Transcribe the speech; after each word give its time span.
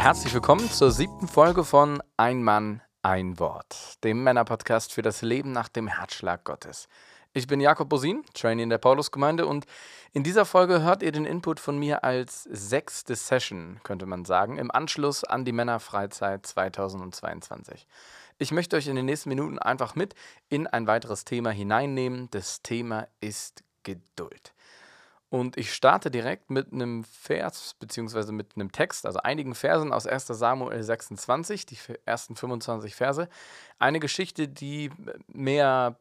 Herzlich 0.00 0.32
willkommen 0.32 0.70
zur 0.70 0.92
siebten 0.92 1.28
Folge 1.28 1.62
von 1.62 2.02
Ein 2.16 2.42
Mann, 2.42 2.80
ein 3.02 3.38
Wort, 3.38 4.02
dem 4.02 4.24
Männerpodcast 4.24 4.94
für 4.94 5.02
das 5.02 5.20
Leben 5.20 5.52
nach 5.52 5.68
dem 5.68 5.88
Herzschlag 5.88 6.42
Gottes. 6.42 6.88
Ich 7.34 7.46
bin 7.46 7.60
Jakob 7.60 7.90
Bosin, 7.90 8.24
Trainee 8.32 8.62
in 8.62 8.70
der 8.70 8.78
Paulusgemeinde 8.78 9.44
und 9.44 9.66
in 10.14 10.22
dieser 10.22 10.46
Folge 10.46 10.80
hört 10.80 11.02
ihr 11.02 11.12
den 11.12 11.26
Input 11.26 11.60
von 11.60 11.78
mir 11.78 12.02
als 12.02 12.44
sechste 12.44 13.14
Session, 13.14 13.78
könnte 13.82 14.06
man 14.06 14.24
sagen, 14.24 14.56
im 14.56 14.70
Anschluss 14.70 15.22
an 15.22 15.44
die 15.44 15.52
Männerfreizeit 15.52 16.46
2022. 16.46 17.86
Ich 18.38 18.52
möchte 18.52 18.76
euch 18.76 18.86
in 18.86 18.96
den 18.96 19.04
nächsten 19.04 19.28
Minuten 19.28 19.58
einfach 19.58 19.96
mit 19.96 20.14
in 20.48 20.66
ein 20.66 20.86
weiteres 20.86 21.26
Thema 21.26 21.50
hineinnehmen. 21.50 22.28
Das 22.30 22.62
Thema 22.62 23.06
ist 23.20 23.62
Geduld. 23.82 24.54
Und 25.30 25.56
ich 25.56 25.72
starte 25.72 26.10
direkt 26.10 26.50
mit 26.50 26.72
einem 26.72 27.04
Vers, 27.04 27.76
beziehungsweise 27.78 28.32
mit 28.32 28.56
einem 28.56 28.72
Text, 28.72 29.06
also 29.06 29.20
einigen 29.20 29.54
Versen 29.54 29.92
aus 29.92 30.06
1 30.06 30.26
Samuel 30.26 30.82
26, 30.82 31.66
die 31.66 31.78
ersten 32.04 32.34
25 32.34 32.96
Verse. 32.96 33.28
Eine 33.78 34.00
Geschichte, 34.00 34.48
die 34.48 34.90
mehr 35.28 35.96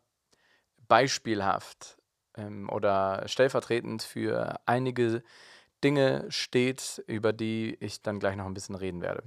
beispielhaft 0.88 2.00
ähm, 2.36 2.70
oder 2.70 3.28
stellvertretend 3.28 4.02
für 4.02 4.60
einige 4.66 5.22
Dinge 5.84 6.26
steht, 6.30 7.04
über 7.06 7.32
die 7.32 7.78
ich 7.80 8.02
dann 8.02 8.20
gleich 8.20 8.36
noch 8.36 8.48
ein 8.48 8.56
bisschen 8.56 8.76
reden 8.76 9.02
werde. 9.04 9.24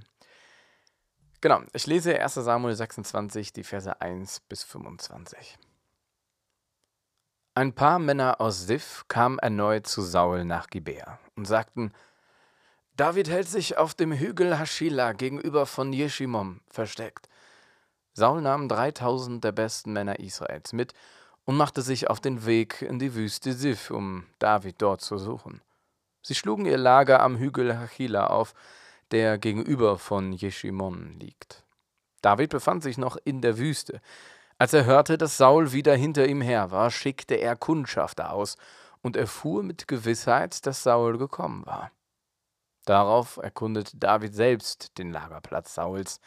Genau, 1.39 1.61
ich 1.71 1.87
lese 1.87 2.19
1 2.19 2.33
Samuel 2.33 2.75
26, 2.75 3.53
die 3.53 3.63
Verse 3.63 4.01
1 4.01 4.41
bis 4.41 4.63
25. 4.65 5.57
Ein 7.55 7.73
paar 7.73 7.99
Männer 7.99 8.41
aus 8.41 8.65
Sif 8.65 9.05
kamen 9.07 9.37
erneut 9.37 9.85
zu 9.85 10.01
Saul 10.01 10.43
nach 10.43 10.71
Gibea 10.71 11.19
und 11.35 11.45
sagten, 11.45 11.93
David 12.95 13.29
hält 13.29 13.47
sich 13.47 13.77
auf 13.77 13.93
dem 13.93 14.11
Hügel 14.11 14.57
Haschila 14.57 15.13
gegenüber 15.13 15.67
von 15.67 15.93
Jeschimom 15.93 16.61
versteckt. 16.67 17.29
Saul 18.13 18.41
nahm 18.41 18.67
3000 18.67 19.43
der 19.43 19.51
besten 19.51 19.93
Männer 19.93 20.17
Israels 20.17 20.73
mit 20.73 20.93
und 21.45 21.55
machte 21.55 21.83
sich 21.83 22.09
auf 22.09 22.19
den 22.19 22.47
Weg 22.47 22.81
in 22.81 22.97
die 22.97 23.13
Wüste 23.13 23.53
Sif, 23.53 23.91
um 23.91 24.25
David 24.39 24.81
dort 24.81 25.01
zu 25.01 25.19
suchen. 25.19 25.61
Sie 26.23 26.33
schlugen 26.33 26.65
ihr 26.65 26.79
Lager 26.79 27.21
am 27.21 27.37
Hügel 27.37 27.77
Hachila 27.77 28.27
auf, 28.27 28.55
der 29.11 29.37
gegenüber 29.37 29.99
von 29.99 30.33
Jeschimon 30.33 31.19
liegt. 31.19 31.63
David 32.23 32.49
befand 32.49 32.81
sich 32.81 32.97
noch 32.97 33.15
in 33.25 33.41
der 33.41 33.59
Wüste, 33.59 34.01
als 34.63 34.71
er 34.71 34.85
hörte, 34.85 35.17
dass 35.17 35.35
Saul 35.35 35.73
wieder 35.73 35.93
hinter 35.93 36.25
ihm 36.25 36.39
her 36.39 36.71
war, 36.71 36.89
schickte 36.89 37.35
er 37.35 37.57
Kundschafter 37.57 38.31
aus 38.31 38.55
und 39.01 39.17
erfuhr 39.17 39.61
mit 39.61 39.89
Gewissheit, 39.89 40.65
dass 40.65 40.83
Saul 40.83 41.17
gekommen 41.17 41.65
war. 41.65 41.91
Darauf 42.85 43.35
erkundete 43.35 43.97
David 43.97 44.33
selbst 44.33 44.97
den 44.97 45.11
Lagerplatz 45.11 45.75
Sauls. 45.75 46.21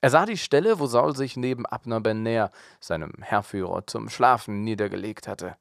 Er 0.00 0.08
sah 0.08 0.24
die 0.24 0.38
Stelle, 0.38 0.78
wo 0.78 0.86
Saul 0.86 1.14
sich 1.14 1.36
neben 1.36 1.66
Abner 1.66 2.00
ben 2.00 2.22
Ner, 2.22 2.50
seinem 2.80 3.12
Herrführer, 3.20 3.86
zum 3.86 4.08
Schlafen 4.08 4.64
niedergelegt 4.64 5.28
hatte. 5.28 5.58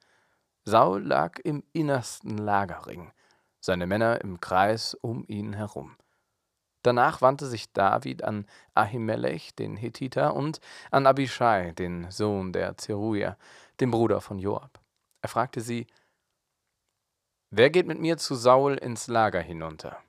Saul 0.63 1.05
lag 1.05 1.37
im 1.43 1.63
innersten 1.73 2.37
Lagerring, 2.37 3.11
seine 3.59 3.87
Männer 3.87 4.21
im 4.21 4.39
Kreis 4.39 4.93
um 4.93 5.25
ihn 5.27 5.51
herum. 5.51 5.97
Danach 6.83 7.21
wandte 7.21 7.45
sich 7.45 7.71
David 7.73 8.23
an 8.23 8.47
Ahimelech, 8.73 9.53
den 9.55 9.75
Hethiter, 9.75 10.35
und 10.35 10.59
an 10.89 11.05
Abishai, 11.05 11.71
den 11.73 12.09
Sohn 12.09 12.53
der 12.53 12.77
Zeruja, 12.77 13.37
dem 13.79 13.91
Bruder 13.91 14.21
von 14.21 14.39
Joab. 14.39 14.79
Er 15.21 15.29
fragte 15.29 15.61
sie, 15.61 15.87
Wer 17.51 17.69
geht 17.69 17.85
mit 17.85 17.99
mir 17.99 18.17
zu 18.17 18.35
Saul 18.35 18.75
ins 18.75 19.07
Lager 19.07 19.41
hinunter? 19.41 20.01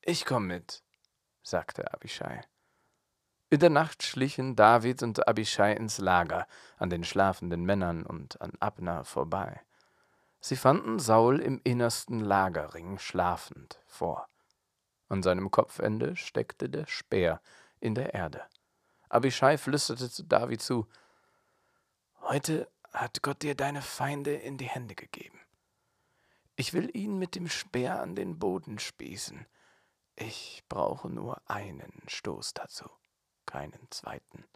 Ich 0.00 0.24
komm 0.24 0.46
mit, 0.46 0.82
sagte 1.42 1.92
Abishai. 1.92 2.42
In 3.50 3.60
der 3.60 3.70
Nacht 3.70 4.02
schlichen 4.02 4.56
David 4.56 5.02
und 5.02 5.28
Abishai 5.28 5.72
ins 5.74 5.98
Lager, 5.98 6.46
an 6.78 6.88
den 6.88 7.04
schlafenden 7.04 7.64
Männern 7.64 8.06
und 8.06 8.40
an 8.40 8.52
Abner 8.60 9.04
vorbei. 9.04 9.60
Sie 10.40 10.56
fanden 10.56 10.98
Saul 10.98 11.38
im 11.38 11.60
innersten 11.62 12.20
Lagerring 12.20 12.98
schlafend 12.98 13.80
vor. 13.86 14.26
An 15.12 15.22
seinem 15.22 15.50
Kopfende 15.50 16.16
steckte 16.16 16.70
der 16.70 16.86
Speer 16.86 17.42
in 17.80 17.94
der 17.94 18.14
Erde. 18.14 18.48
Abishai 19.10 19.58
flüsterte 19.58 20.10
zu 20.10 20.22
David 20.22 20.62
zu: 20.62 20.88
Heute 22.22 22.72
hat 22.94 23.20
Gott 23.20 23.42
dir 23.42 23.54
deine 23.54 23.82
Feinde 23.82 24.32
in 24.32 24.56
die 24.56 24.70
Hände 24.70 24.94
gegeben. 24.94 25.38
Ich 26.56 26.72
will 26.72 26.88
ihn 26.96 27.18
mit 27.18 27.34
dem 27.34 27.50
Speer 27.50 28.00
an 28.00 28.14
den 28.14 28.38
Boden 28.38 28.78
spießen. 28.78 29.46
Ich 30.16 30.64
brauche 30.70 31.10
nur 31.10 31.42
einen 31.44 31.92
Stoß 32.06 32.54
dazu, 32.54 32.88
keinen 33.44 33.86
zweiten. 33.90 34.46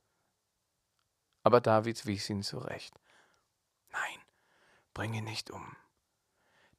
Aber 1.43 1.61
David 1.61 2.06
wies 2.06 2.31
ihn 2.31 2.43
zurecht. 2.43 2.99
Nein, 3.91 4.21
bring 4.95 5.12
ihn 5.12 5.25
nicht 5.25 5.50
um. 5.50 5.77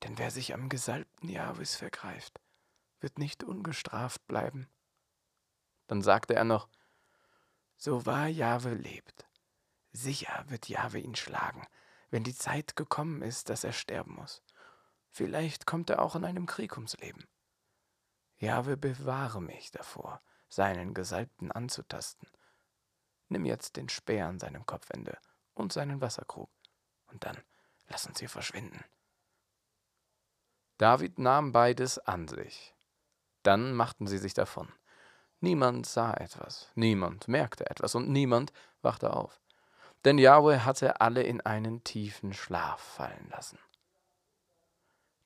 Denn 0.02 0.18
wer 0.18 0.32
sich 0.32 0.56
am 0.56 0.68
Gesalbten 0.68 1.30
Jahwes 1.30 1.76
vergreift, 1.76 2.42
wird 3.00 3.18
nicht 3.18 3.44
ungestraft 3.44 4.25
bleiben. 4.28 4.69
Dann 5.88 6.02
sagte 6.02 6.35
er 6.35 6.44
noch, 6.44 6.69
so 7.75 8.06
wahr 8.06 8.28
Jahwe 8.28 8.74
lebt, 8.74 9.28
sicher 9.91 10.46
wird 10.47 10.68
Jahwe 10.68 11.00
ihn 11.00 11.16
schlagen, 11.16 11.68
wenn 12.09 12.24
die 12.24 12.36
Zeit 12.36 12.75
gekommen 12.75 13.22
ist, 13.22 13.50
dass 13.50 13.63
er 13.63 13.74
sterben 13.74 14.16
muss. 14.16 14.41
Vielleicht 15.09 15.66
kommt 15.66 15.90
er 15.90 16.02
auch 16.02 16.16
in 16.16 16.25
einem 16.25 16.46
Krieg 16.46 16.74
ums 16.74 16.97
Leben. 16.97 17.28
Jahwe 18.38 18.78
bewahre 18.78 19.41
mich 19.41 19.72
davor, 19.72 20.22
seinen 20.50 20.94
Gesalbten 20.94 21.52
anzutasten. 21.52 22.30
Nimm 23.30 23.46
jetzt 23.46 23.75
den 23.75 23.90
Speer 23.90 24.28
an 24.28 24.40
seinem 24.40 24.66
Kopfende 24.66 25.18
und 25.53 25.74
seinen 25.74 26.02
Wasserkrug, 26.02 26.52
und 27.07 27.24
dann 27.24 27.38
lass 27.88 28.06
uns 28.06 28.19
hier 28.19 28.30
verschwinden. 28.30 28.84
David 30.78 31.18
nahm 31.18 31.52
beides 31.52 31.97
an 31.97 32.28
sich. 32.28 32.75
Dann 33.44 33.74
machten 33.74 34.08
sie 34.08 34.18
sich 34.18 34.34
davon. 34.34 34.68
Niemand 35.40 35.86
sah 35.86 36.14
etwas, 36.14 36.72
niemand 36.75 37.28
merkte 37.28 37.70
etwas 37.70 37.94
und 37.96 38.09
niemand 38.09 38.52
wachte 38.81 39.14
auf. 39.14 39.40
Denn 40.03 40.18
Yahweh 40.18 40.59
hatte 40.59 41.02
alle 41.02 41.24
in 41.24 41.42
einen 41.42 41.84
tiefen 41.84 42.34
Schlaf 42.34 42.81
fallen 42.81 43.30
lassen. 43.30 43.59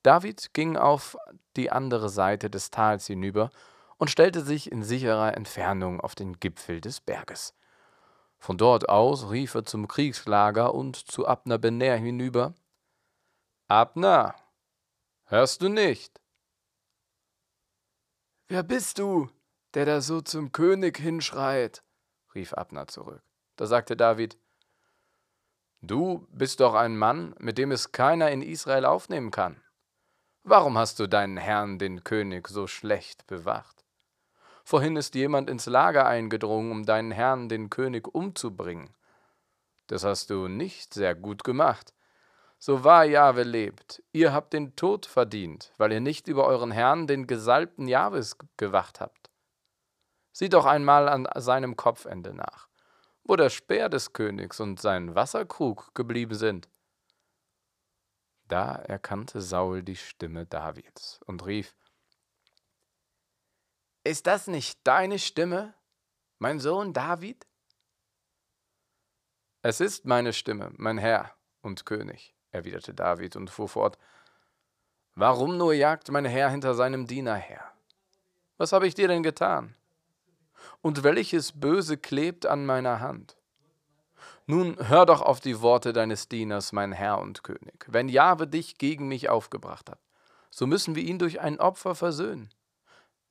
David 0.03 0.53
ging 0.53 0.77
auf 0.77 1.17
die 1.55 1.71
andere 1.71 2.09
Seite 2.09 2.49
des 2.49 2.71
Tals 2.71 3.07
hinüber 3.07 3.51
und 3.97 4.09
stellte 4.09 4.41
sich 4.41 4.71
in 4.71 4.83
sicherer 4.83 5.35
Entfernung 5.37 6.01
auf 6.01 6.15
den 6.15 6.39
Gipfel 6.39 6.81
des 6.81 7.01
Berges. 7.01 7.53
Von 8.39 8.57
dort 8.57 8.89
aus 8.89 9.29
rief 9.29 9.53
er 9.53 9.65
zum 9.65 9.87
Kriegslager 9.87 10.73
und 10.73 10.95
zu 10.95 11.27
Abner 11.27 11.59
Bener 11.59 11.95
hinüber: 11.95 12.55
Abner, 13.67 14.33
hörst 15.25 15.61
du 15.61 15.69
nicht? 15.69 16.20
Wer 18.51 18.63
bist 18.63 18.99
du, 18.99 19.29
der 19.75 19.85
da 19.85 20.01
so 20.01 20.19
zum 20.19 20.51
König 20.51 20.97
hinschreit? 20.97 21.83
rief 22.35 22.51
Abner 22.53 22.85
zurück. 22.85 23.23
Da 23.55 23.65
sagte 23.65 23.95
David, 23.95 24.37
Du 25.81 26.27
bist 26.33 26.59
doch 26.59 26.73
ein 26.73 26.97
Mann, 26.97 27.33
mit 27.39 27.57
dem 27.57 27.71
es 27.71 27.93
keiner 27.93 28.29
in 28.29 28.41
Israel 28.41 28.83
aufnehmen 28.83 29.31
kann. 29.31 29.63
Warum 30.43 30.77
hast 30.77 30.99
du 30.99 31.07
deinen 31.07 31.37
Herrn, 31.37 31.79
den 31.79 32.03
König, 32.03 32.49
so 32.49 32.67
schlecht 32.67 33.25
bewacht? 33.25 33.85
Vorhin 34.65 34.97
ist 34.97 35.15
jemand 35.15 35.49
ins 35.49 35.67
Lager 35.67 36.05
eingedrungen, 36.05 36.71
um 36.71 36.85
deinen 36.85 37.11
Herrn, 37.11 37.47
den 37.47 37.69
König, 37.69 38.13
umzubringen. 38.13 38.93
Das 39.87 40.03
hast 40.03 40.29
du 40.29 40.49
nicht 40.49 40.93
sehr 40.93 41.15
gut 41.15 41.45
gemacht. 41.45 41.93
So 42.63 42.83
wahr 42.83 43.05
Jahwe 43.05 43.41
lebt, 43.41 44.03
ihr 44.11 44.33
habt 44.33 44.53
den 44.53 44.75
Tod 44.75 45.07
verdient, 45.07 45.73
weil 45.77 45.91
ihr 45.91 45.99
nicht 45.99 46.27
über 46.27 46.45
euren 46.45 46.69
Herrn, 46.69 47.07
den 47.07 47.25
Gesalbten 47.25 47.87
Jahwes, 47.87 48.37
gewacht 48.55 48.99
habt. 48.99 49.31
Sieht 50.31 50.53
doch 50.53 50.65
einmal 50.65 51.09
an 51.09 51.27
seinem 51.41 51.75
Kopfende 51.75 52.35
nach, 52.35 52.69
wo 53.23 53.35
der 53.35 53.49
Speer 53.49 53.89
des 53.89 54.13
Königs 54.13 54.59
und 54.59 54.79
sein 54.79 55.15
Wasserkrug 55.15 55.95
geblieben 55.95 56.35
sind. 56.35 56.69
Da 58.47 58.75
erkannte 58.75 59.41
Saul 59.41 59.81
die 59.81 59.95
Stimme 59.95 60.45
Davids 60.45 61.19
und 61.25 61.43
rief: 61.47 61.75
Ist 64.03 64.27
das 64.27 64.45
nicht 64.45 64.81
deine 64.83 65.17
Stimme, 65.17 65.73
mein 66.37 66.59
Sohn 66.59 66.93
David? 66.93 67.47
Es 69.63 69.81
ist 69.81 70.05
meine 70.05 70.31
Stimme, 70.31 70.71
mein 70.77 70.99
Herr 70.99 71.35
und 71.61 71.87
König, 71.87 72.35
erwiderte 72.51 72.93
David 72.93 73.35
und 73.35 73.49
fuhr 73.49 73.69
fort, 73.69 73.97
Warum 75.15 75.57
nur 75.57 75.73
jagt 75.73 76.09
mein 76.09 76.25
Herr 76.25 76.49
hinter 76.49 76.73
seinem 76.73 77.05
Diener 77.05 77.35
her? 77.35 77.63
Was 78.57 78.71
habe 78.71 78.87
ich 78.87 78.95
dir 78.95 79.07
denn 79.07 79.23
getan? 79.23 79.75
Und 80.81 81.03
welches 81.03 81.59
Böse 81.59 81.97
klebt 81.97 82.45
an 82.45 82.65
meiner 82.65 82.99
Hand? 82.99 83.35
Nun 84.45 84.77
hör 84.87 85.05
doch 85.05 85.21
auf 85.21 85.39
die 85.39 85.61
Worte 85.61 85.93
deines 85.93 86.27
Dieners, 86.27 86.71
mein 86.71 86.91
Herr 86.91 87.19
und 87.19 87.43
König. 87.43 87.85
Wenn 87.87 88.09
Jahwe 88.09 88.47
dich 88.47 88.77
gegen 88.77 89.07
mich 89.07 89.29
aufgebracht 89.29 89.89
hat, 89.89 89.99
so 90.49 90.67
müssen 90.67 90.95
wir 90.95 91.03
ihn 91.03 91.19
durch 91.19 91.39
ein 91.39 91.59
Opfer 91.59 91.95
versöhnen. 91.95 92.49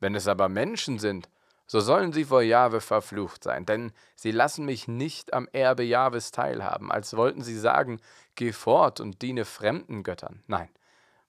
Wenn 0.00 0.14
es 0.14 0.28
aber 0.28 0.48
Menschen 0.48 0.98
sind, 0.98 1.28
so 1.70 1.78
sollen 1.78 2.12
sie 2.12 2.24
vor 2.24 2.42
Jahwe 2.42 2.80
verflucht 2.80 3.44
sein, 3.44 3.64
denn 3.64 3.92
sie 4.16 4.32
lassen 4.32 4.64
mich 4.64 4.88
nicht 4.88 5.32
am 5.32 5.46
Erbe 5.52 5.84
Jahwes 5.84 6.32
teilhaben, 6.32 6.90
als 6.90 7.16
wollten 7.16 7.42
sie 7.42 7.56
sagen, 7.56 8.00
geh 8.34 8.50
fort 8.50 8.98
und 8.98 9.22
diene 9.22 9.44
fremden 9.44 10.02
Göttern. 10.02 10.42
Nein, 10.48 10.68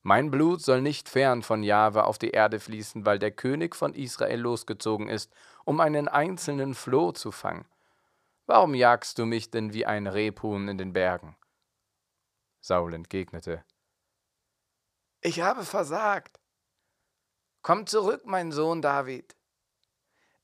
mein 0.01 0.31
Blut 0.31 0.63
soll 0.63 0.81
nicht 0.81 1.09
fern 1.09 1.43
von 1.43 1.61
Jahwe 1.61 2.05
auf 2.05 2.17
die 2.17 2.31
Erde 2.31 2.59
fließen, 2.59 3.05
weil 3.05 3.19
der 3.19 3.29
König 3.29 3.75
von 3.75 3.93
Israel 3.93 4.39
losgezogen 4.39 5.09
ist, 5.09 5.31
um 5.63 5.79
einen 5.79 6.07
einzelnen 6.07 6.73
Floh 6.73 7.11
zu 7.11 7.31
fangen. 7.31 7.67
Warum 8.47 8.73
jagst 8.73 9.19
du 9.19 9.27
mich 9.27 9.51
denn 9.51 9.73
wie 9.73 9.85
ein 9.85 10.07
Rebhuhn 10.07 10.67
in 10.69 10.79
den 10.79 10.91
Bergen? 10.91 11.37
Saul 12.61 12.95
entgegnete, 12.95 13.63
Ich 15.21 15.41
habe 15.41 15.65
versagt. 15.65 16.39
Komm 17.61 17.85
zurück, 17.85 18.23
mein 18.25 18.51
Sohn 18.51 18.81
David. 18.81 19.35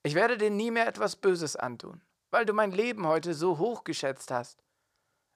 Ich 0.07 0.15
werde 0.15 0.38
dir 0.38 0.50
nie 0.50 0.71
mehr 0.71 0.88
etwas 0.88 1.18
Böses 1.18 1.57
antun, 1.57 2.00
weil 2.31 2.45
du 2.45 2.54
mein 2.54 2.71
Leben 2.71 3.06
heute 3.06 3.33
so 3.33 3.57
hoch 3.57 3.83
geschätzt 3.83 4.31
hast. 4.31 4.63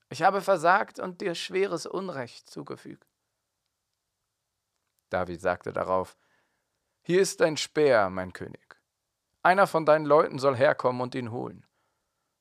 Ich 0.09 0.23
habe 0.23 0.39
versagt 0.39 0.97
und 0.97 1.19
dir 1.19 1.35
schweres 1.35 1.85
Unrecht 1.85 2.49
zugefügt. 2.49 3.05
David 5.09 5.41
sagte 5.41 5.73
darauf, 5.73 6.15
Hier 7.01 7.19
ist 7.19 7.41
dein 7.41 7.57
Speer, 7.57 8.09
mein 8.09 8.31
König. 8.31 8.77
Einer 9.43 9.67
von 9.67 9.85
deinen 9.85 10.05
Leuten 10.05 10.39
soll 10.39 10.55
herkommen 10.55 11.01
und 11.01 11.15
ihn 11.15 11.31
holen. 11.31 11.67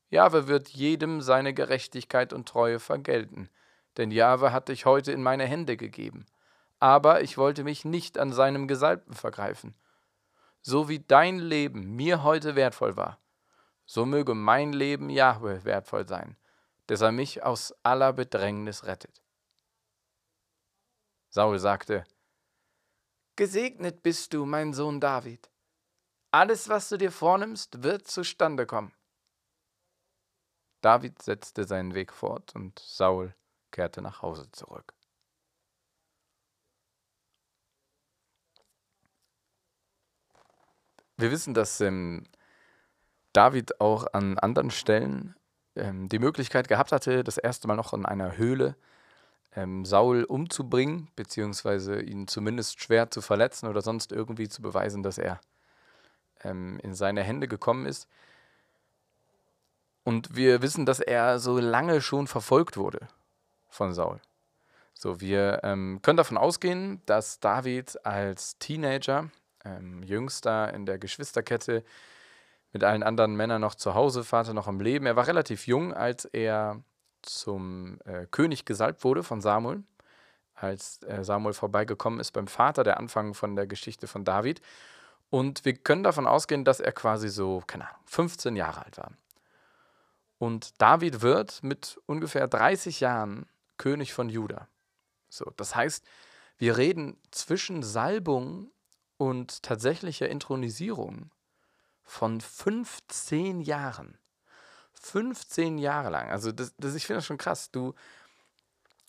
Jahwe 0.09 0.47
wird 0.47 0.69
jedem 0.69 1.23
seine 1.23 1.53
Gerechtigkeit 1.53 2.33
und 2.33 2.49
Treue 2.49 2.79
vergelten, 2.79 3.51
denn 3.97 4.13
Jahwe 4.13 4.53
hat 4.53 4.69
dich 4.69 4.87
heute 4.87 5.11
in 5.11 5.25
meine 5.25 5.47
Hände 5.47 5.77
gegeben. 5.77 6.27
Aber 6.79 7.23
ich 7.23 7.37
wollte 7.37 7.65
mich 7.65 7.85
nicht 7.85 8.19
an 8.19 8.33
seinem 8.33 8.69
Gesalbten 8.69 9.15
vergreifen. 9.15 9.75
So 10.63 10.89
wie 10.89 11.01
dein 11.01 11.39
Leben 11.39 11.97
mir 11.97 12.23
heute 12.23 12.55
wertvoll 12.55 12.97
war, 12.97 13.19
so 13.87 14.05
möge 14.07 14.35
mein 14.35 14.73
Leben 14.73 15.11
Jahwe 15.11 15.65
wertvoll 15.65 16.07
sein, 16.07 16.37
dass 16.87 17.01
er 17.01 17.13
mich 17.13 17.43
aus 17.43 17.75
aller 17.83 18.13
Bedrängnis 18.13 18.85
rettet. 18.85 19.23
Saul 21.31 21.59
sagte, 21.59 22.05
Gesegnet 23.37 24.03
bist 24.03 24.35
du, 24.35 24.45
mein 24.45 24.75
Sohn 24.75 25.01
David. 25.01 25.51
Alles, 26.31 26.69
was 26.69 26.89
du 26.89 26.99
dir 26.99 27.11
vornimmst, 27.11 27.83
wird 27.83 28.07
zustande 28.07 28.67
kommen. 28.67 28.93
David 30.83 31.23
setzte 31.23 31.65
seinen 31.65 31.95
Weg 31.95 32.13
fort 32.13 32.55
und 32.55 32.79
Saul 32.79 33.35
kehrte 33.71 34.03
nach 34.03 34.23
Hause 34.23 34.51
zurück. 34.51 34.95
Wir 41.21 41.31
wissen, 41.31 41.55
dass 41.55 41.81
ähm, 41.81 42.25
David 43.33 43.81
auch 43.81 44.07
an 44.13 44.39
anderen 44.39 44.71
Stellen 44.71 45.35
ähm, 45.77 46.09
die 46.09 46.19
Möglichkeit 46.19 46.69
gehabt 46.69 46.93
hatte, 46.93 47.23
das 47.25 47.39
erste 47.39 47.69
Mal 47.69 47.77
noch 47.77 47.93
in 47.93 48.07
einer 48.07 48.37
Höhle 48.37 48.77
ähm, 49.55 49.85
Saul 49.85 50.25
umzubringen, 50.25 51.09
beziehungsweise 51.17 52.01
ihn 52.01 52.29
zumindest 52.29 52.81
schwer 52.81 53.11
zu 53.11 53.21
verletzen 53.21 53.69
oder 53.69 53.83
sonst 53.83 54.13
irgendwie 54.13 54.49
zu 54.49 54.63
beweisen, 54.63 55.03
dass 55.03 55.19
er 55.19 55.41
ähm, 56.43 56.79
in 56.83 56.95
seine 56.95 57.23
Hände 57.23 57.49
gekommen 57.49 57.87
ist. 57.87 58.09
Und 60.05 60.35
wir 60.35 60.63
wissen, 60.63 60.87
dass 60.87 61.01
er 61.01 61.39
so 61.39 61.59
lange 61.59 62.01
schon 62.01 62.27
verfolgt 62.27 62.77
wurde 62.77 63.09
von 63.69 63.93
Saul. 63.93 64.21
So, 64.95 65.21
wir 65.21 65.61
ähm, 65.63 66.01
können 66.03 66.17
davon 66.17 66.37
ausgehen, 66.37 67.01
dass 67.07 67.41
David 67.41 68.05
als 68.05 68.59
Teenager, 68.59 69.31
ähm, 69.65 70.03
jüngster 70.03 70.73
in 70.73 70.87
der 70.87 70.99
Geschwisterkette, 70.99 71.85
mit 72.73 72.85
allen 72.85 73.03
anderen 73.03 73.35
Männern 73.35 73.61
noch 73.61 73.75
zu 73.75 73.95
Hause, 73.95 74.23
Vater 74.23 74.55
noch 74.55 74.69
am 74.69 74.81
Leben. 74.81 75.07
Er 75.07 75.17
war 75.17 75.27
relativ 75.27 75.67
jung, 75.67 75.93
als 75.93 76.25
er 76.25 76.83
zum 77.23 77.99
äh, 78.05 78.27
König 78.31 78.65
gesalbt 78.65 79.05
wurde 79.05 79.23
von 79.23 79.41
Samuel, 79.41 79.83
als 80.55 81.03
äh, 81.03 81.25
Samuel 81.25 81.55
vorbeigekommen 81.55 82.21
ist 82.21 82.33
beim 82.33 82.47
Vater, 82.47 82.85
der 82.85 82.99
Anfang 82.99 83.35
von 83.35 83.57
der 83.57 83.67
Geschichte 83.67 84.07
von 84.07 84.25
David. 84.25 84.61
Und 85.31 85.65
wir 85.65 85.75
können 85.75 86.03
davon 86.03 86.27
ausgehen, 86.27 86.65
dass 86.65 86.81
er 86.81 86.93
quasi 86.93 87.29
so, 87.29 87.63
keine 87.67 87.89
Ahnung, 87.89 88.03
15 88.07 88.57
Jahre 88.57 88.85
alt 88.85 88.99
war. 88.99 89.13
Und 90.39 90.81
David 90.81 91.23
wird 91.23 91.63
mit 91.63 92.01
ungefähr 92.07 92.49
30 92.49 93.01
Jahren 93.01 93.47
König 93.77 94.13
von 94.13 94.29
Juda. 94.29 94.69
So, 95.29 95.53
das 95.57 95.75
heißt, 95.75 96.05
wir 96.59 96.77
reden 96.77 97.19
zwischen 97.31 97.83
Salbung 97.83 98.71
und 99.21 99.63
tatsächlicher 99.63 100.31
Intronisierung 100.31 101.31
von 102.03 102.41
15 102.41 103.61
Jahren. 103.61 104.17
15 104.95 105.77
Jahre 105.77 106.09
lang. 106.09 106.31
Also 106.31 106.53
das, 106.53 106.73
das, 106.79 106.95
ich 106.95 107.07
finde 107.07 107.19
das 107.19 107.27
schon 107.27 107.37
krass. 107.37 107.71
Du, 107.71 107.95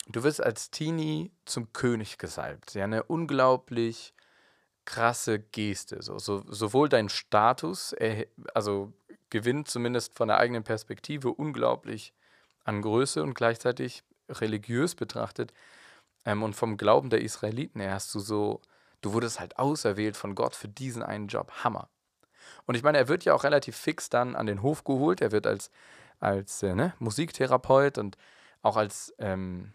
du 0.08 0.22
wirst 0.22 0.42
als 0.42 0.70
Teenie 0.70 1.32
zum 1.46 1.72
König 1.72 2.18
gesalbt. 2.18 2.74
Ja, 2.74 2.84
eine 2.84 3.04
unglaublich 3.04 4.12
krasse 4.84 5.38
Geste. 5.38 6.02
So, 6.02 6.18
so, 6.18 6.44
sowohl 6.46 6.90
dein 6.90 7.08
Status, 7.08 7.94
also 8.52 8.92
gewinnt 9.30 9.68
zumindest 9.68 10.14
von 10.14 10.28
der 10.28 10.36
eigenen 10.36 10.62
Perspektive 10.62 11.30
unglaublich 11.30 12.12
an 12.64 12.82
Größe 12.82 13.22
und 13.22 13.32
gleichzeitig 13.32 14.04
religiös 14.28 14.94
betrachtet 14.94 15.54
ähm, 16.26 16.42
und 16.42 16.54
vom 16.54 16.76
Glauben 16.76 17.08
der 17.08 17.22
Israeliten 17.22 17.80
her 17.80 17.94
hast 17.94 18.14
du 18.14 18.20
so, 18.20 18.60
du 19.02 19.12
wurdest 19.12 19.38
halt 19.38 19.58
auserwählt 19.58 20.16
von 20.16 20.34
Gott 20.34 20.56
für 20.56 20.68
diesen 20.68 21.02
einen 21.02 21.28
Job. 21.28 21.52
Hammer. 21.62 21.90
Und 22.66 22.74
ich 22.74 22.82
meine, 22.82 22.98
er 22.98 23.08
wird 23.08 23.24
ja 23.24 23.34
auch 23.34 23.44
relativ 23.44 23.76
fix 23.76 24.08
dann 24.08 24.34
an 24.34 24.46
den 24.46 24.62
Hof 24.62 24.84
geholt. 24.84 25.20
Er 25.20 25.32
wird 25.32 25.46
als, 25.46 25.70
als 26.20 26.62
äh, 26.62 26.74
ne, 26.74 26.94
Musiktherapeut 26.98 27.98
und 27.98 28.16
auch 28.62 28.76
als, 28.76 29.14
ähm, 29.18 29.72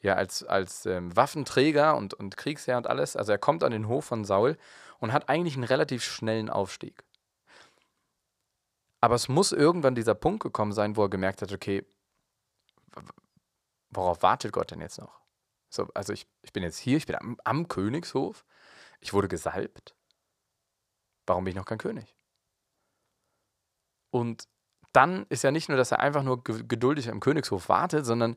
ja, 0.00 0.14
als, 0.14 0.42
als 0.44 0.86
ähm, 0.86 1.14
Waffenträger 1.16 1.96
und, 1.96 2.14
und 2.14 2.36
Kriegsherr 2.36 2.76
und 2.76 2.86
alles. 2.86 3.16
Also 3.16 3.32
er 3.32 3.38
kommt 3.38 3.64
an 3.64 3.72
den 3.72 3.88
Hof 3.88 4.04
von 4.04 4.24
Saul 4.24 4.56
und 4.98 5.12
hat 5.12 5.28
eigentlich 5.28 5.54
einen 5.54 5.64
relativ 5.64 6.04
schnellen 6.04 6.50
Aufstieg. 6.50 7.04
Aber 9.00 9.14
es 9.14 9.28
muss 9.28 9.52
irgendwann 9.52 9.94
dieser 9.94 10.14
Punkt 10.14 10.42
gekommen 10.42 10.72
sein, 10.72 10.96
wo 10.96 11.04
er 11.04 11.08
gemerkt 11.08 11.40
hat, 11.42 11.52
okay, 11.52 11.86
worauf 13.90 14.22
wartet 14.22 14.52
Gott 14.52 14.70
denn 14.70 14.80
jetzt 14.80 14.98
noch? 14.98 15.19
So, 15.70 15.88
also 15.94 16.12
ich, 16.12 16.26
ich 16.42 16.52
bin 16.52 16.62
jetzt 16.62 16.78
hier, 16.78 16.96
ich 16.96 17.06
bin 17.06 17.16
am, 17.16 17.38
am 17.44 17.68
Königshof, 17.68 18.44
ich 19.00 19.12
wurde 19.12 19.28
gesalbt 19.28 19.94
warum 21.30 21.44
bin 21.44 21.52
ich 21.52 21.56
noch 21.56 21.64
kein 21.64 21.78
König? 21.78 22.14
Und 24.10 24.48
dann 24.92 25.24
ist 25.28 25.44
ja 25.44 25.52
nicht 25.52 25.68
nur, 25.68 25.78
dass 25.78 25.92
er 25.92 26.00
einfach 26.00 26.24
nur 26.24 26.42
geduldig 26.42 27.08
am 27.08 27.20
Königshof 27.20 27.68
wartet, 27.68 28.04
sondern 28.04 28.36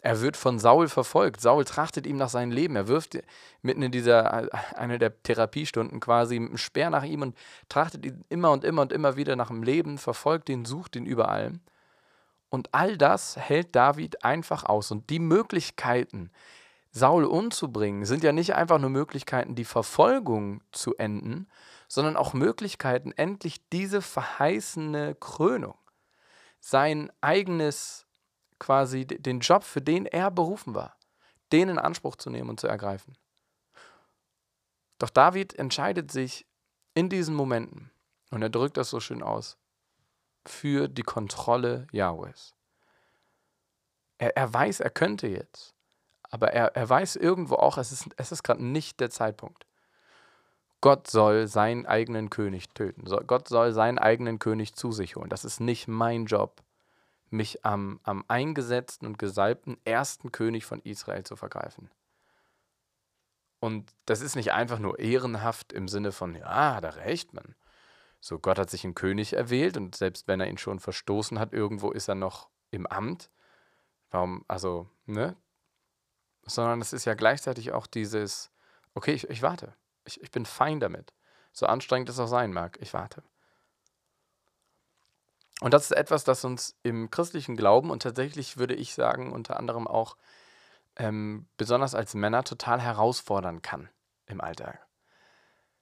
er 0.00 0.20
wird 0.20 0.36
von 0.36 0.60
Saul 0.60 0.86
verfolgt. 0.86 1.40
Saul 1.40 1.64
trachtet 1.64 2.06
ihm 2.06 2.16
nach 2.16 2.28
seinem 2.28 2.52
Leben. 2.52 2.76
Er 2.76 2.86
wirft 2.86 3.18
mitten 3.62 3.82
in 3.82 3.90
dieser, 3.90 4.44
äh, 4.44 4.48
eine 4.76 5.00
der 5.00 5.20
Therapiestunden 5.24 5.98
quasi 5.98 6.38
mit 6.38 6.50
einem 6.50 6.58
Speer 6.58 6.90
nach 6.90 7.02
ihm 7.02 7.22
und 7.22 7.36
trachtet 7.68 8.06
ihn 8.06 8.24
immer 8.28 8.52
und 8.52 8.62
immer 8.62 8.82
und 8.82 8.92
immer 8.92 9.16
wieder 9.16 9.34
nach 9.34 9.48
dem 9.48 9.64
Leben, 9.64 9.98
verfolgt 9.98 10.48
ihn, 10.48 10.64
sucht 10.64 10.94
ihn 10.94 11.04
überall. 11.04 11.58
Und 12.48 12.72
all 12.72 12.96
das 12.96 13.36
hält 13.36 13.74
David 13.74 14.24
einfach 14.24 14.62
aus. 14.62 14.92
Und 14.92 15.10
die 15.10 15.18
Möglichkeiten, 15.18 16.30
Saul 16.90 17.24
umzubringen, 17.24 18.04
sind 18.04 18.24
ja 18.24 18.32
nicht 18.32 18.54
einfach 18.54 18.78
nur 18.78 18.90
Möglichkeiten, 18.90 19.54
die 19.54 19.64
Verfolgung 19.64 20.62
zu 20.72 20.96
enden, 20.96 21.48
sondern 21.86 22.16
auch 22.16 22.32
Möglichkeiten, 22.34 23.12
endlich 23.12 23.68
diese 23.70 24.02
verheißene 24.02 25.14
Krönung, 25.14 25.76
sein 26.60 27.10
eigenes, 27.20 28.06
quasi 28.58 29.06
den 29.06 29.40
Job, 29.40 29.64
für 29.64 29.80
den 29.80 30.06
er 30.06 30.30
berufen 30.30 30.74
war, 30.74 30.96
den 31.52 31.68
in 31.68 31.78
Anspruch 31.78 32.16
zu 32.16 32.30
nehmen 32.30 32.50
und 32.50 32.60
zu 32.60 32.66
ergreifen. 32.66 33.16
Doch 34.98 35.10
David 35.10 35.54
entscheidet 35.54 36.10
sich 36.10 36.46
in 36.94 37.08
diesen 37.08 37.34
Momenten, 37.34 37.90
und 38.30 38.42
er 38.42 38.50
drückt 38.50 38.76
das 38.76 38.90
so 38.90 39.00
schön 39.00 39.22
aus, 39.22 39.56
für 40.44 40.88
die 40.88 41.02
Kontrolle 41.02 41.86
Jahwes. 41.92 42.54
Er, 44.18 44.36
er 44.36 44.52
weiß, 44.52 44.80
er 44.80 44.90
könnte 44.90 45.28
jetzt, 45.28 45.74
aber 46.30 46.52
er, 46.52 46.76
er 46.76 46.88
weiß 46.88 47.16
irgendwo 47.16 47.56
auch, 47.56 47.78
es 47.78 47.92
ist, 47.92 48.08
es 48.16 48.32
ist 48.32 48.42
gerade 48.42 48.64
nicht 48.64 49.00
der 49.00 49.10
Zeitpunkt. 49.10 49.66
Gott 50.80 51.08
soll 51.10 51.48
seinen 51.48 51.86
eigenen 51.86 52.30
König 52.30 52.68
töten. 52.70 53.04
Gott 53.26 53.48
soll 53.48 53.72
seinen 53.72 53.98
eigenen 53.98 54.38
König 54.38 54.74
zu 54.74 54.92
sich 54.92 55.16
holen. 55.16 55.28
Das 55.28 55.44
ist 55.44 55.60
nicht 55.60 55.88
mein 55.88 56.26
Job, 56.26 56.62
mich 57.30 57.64
am, 57.64 57.98
am 58.04 58.24
eingesetzten 58.28 59.06
und 59.06 59.18
gesalbten 59.18 59.76
ersten 59.84 60.30
König 60.30 60.66
von 60.66 60.80
Israel 60.82 61.24
zu 61.24 61.34
vergreifen. 61.34 61.90
Und 63.60 63.92
das 64.06 64.20
ist 64.20 64.36
nicht 64.36 64.52
einfach 64.52 64.78
nur 64.78 65.00
ehrenhaft 65.00 65.72
im 65.72 65.88
Sinne 65.88 66.12
von, 66.12 66.36
ja, 66.36 66.80
da 66.80 66.90
recht 66.90 67.32
man. 67.34 67.56
So, 68.20 68.38
Gott 68.38 68.58
hat 68.58 68.70
sich 68.70 68.84
einen 68.84 68.94
König 68.94 69.32
erwählt 69.32 69.76
und 69.76 69.96
selbst 69.96 70.28
wenn 70.28 70.40
er 70.40 70.48
ihn 70.48 70.58
schon 70.58 70.78
verstoßen 70.78 71.38
hat, 71.38 71.52
irgendwo 71.52 71.90
ist 71.90 72.08
er 72.08 72.14
noch 72.14 72.48
im 72.70 72.86
Amt. 72.86 73.30
Warum, 74.10 74.44
also, 74.48 74.88
ne? 75.06 75.36
Sondern 76.48 76.80
es 76.80 76.92
ist 76.92 77.04
ja 77.04 77.14
gleichzeitig 77.14 77.72
auch 77.72 77.86
dieses, 77.86 78.50
okay, 78.94 79.12
ich, 79.12 79.28
ich 79.30 79.42
warte. 79.42 79.74
Ich, 80.04 80.20
ich 80.20 80.30
bin 80.30 80.46
fein 80.46 80.80
damit. 80.80 81.12
So 81.52 81.66
anstrengend 81.66 82.08
es 82.08 82.18
auch 82.18 82.26
sein 82.26 82.52
mag, 82.52 82.78
ich 82.80 82.94
warte. 82.94 83.22
Und 85.60 85.74
das 85.74 85.84
ist 85.84 85.96
etwas, 85.96 86.24
das 86.24 86.44
uns 86.44 86.76
im 86.82 87.10
christlichen 87.10 87.56
Glauben 87.56 87.90
und 87.90 88.02
tatsächlich 88.02 88.58
würde 88.58 88.74
ich 88.74 88.94
sagen, 88.94 89.32
unter 89.32 89.58
anderem 89.58 89.88
auch 89.88 90.16
ähm, 90.96 91.46
besonders 91.56 91.94
als 91.94 92.14
Männer 92.14 92.44
total 92.44 92.80
herausfordern 92.80 93.62
kann 93.62 93.88
im 94.26 94.40
Alltag. 94.40 94.86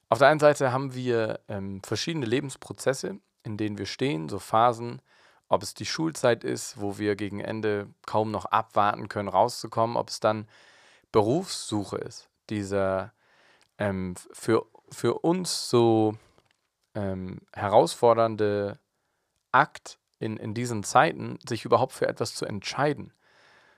Auf 0.09 0.19
der 0.19 0.29
einen 0.29 0.39
Seite 0.39 0.71
haben 0.71 0.93
wir 0.93 1.41
ähm, 1.47 1.81
verschiedene 1.83 2.25
Lebensprozesse, 2.25 3.19
in 3.43 3.57
denen 3.57 3.77
wir 3.77 3.85
stehen, 3.85 4.29
so 4.29 4.39
Phasen, 4.39 5.01
ob 5.49 5.63
es 5.63 5.73
die 5.73 5.85
Schulzeit 5.85 6.43
ist, 6.43 6.79
wo 6.79 6.97
wir 6.97 7.15
gegen 7.15 7.39
Ende 7.39 7.87
kaum 8.05 8.31
noch 8.31 8.45
abwarten 8.45 9.09
können, 9.09 9.29
rauszukommen, 9.29 9.97
ob 9.97 10.09
es 10.09 10.19
dann 10.19 10.47
Berufssuche 11.11 11.97
ist, 11.97 12.29
dieser 12.49 13.13
ähm, 13.77 14.15
für, 14.31 14.65
für 14.91 15.19
uns 15.19 15.69
so 15.69 16.17
ähm, 16.95 17.39
herausfordernde 17.53 18.79
Akt 19.51 19.99
in, 20.19 20.37
in 20.37 20.53
diesen 20.53 20.83
Zeiten, 20.83 21.39
sich 21.47 21.63
überhaupt 21.65 21.93
für 21.93 22.07
etwas 22.07 22.33
zu 22.33 22.45
entscheiden. 22.45 23.13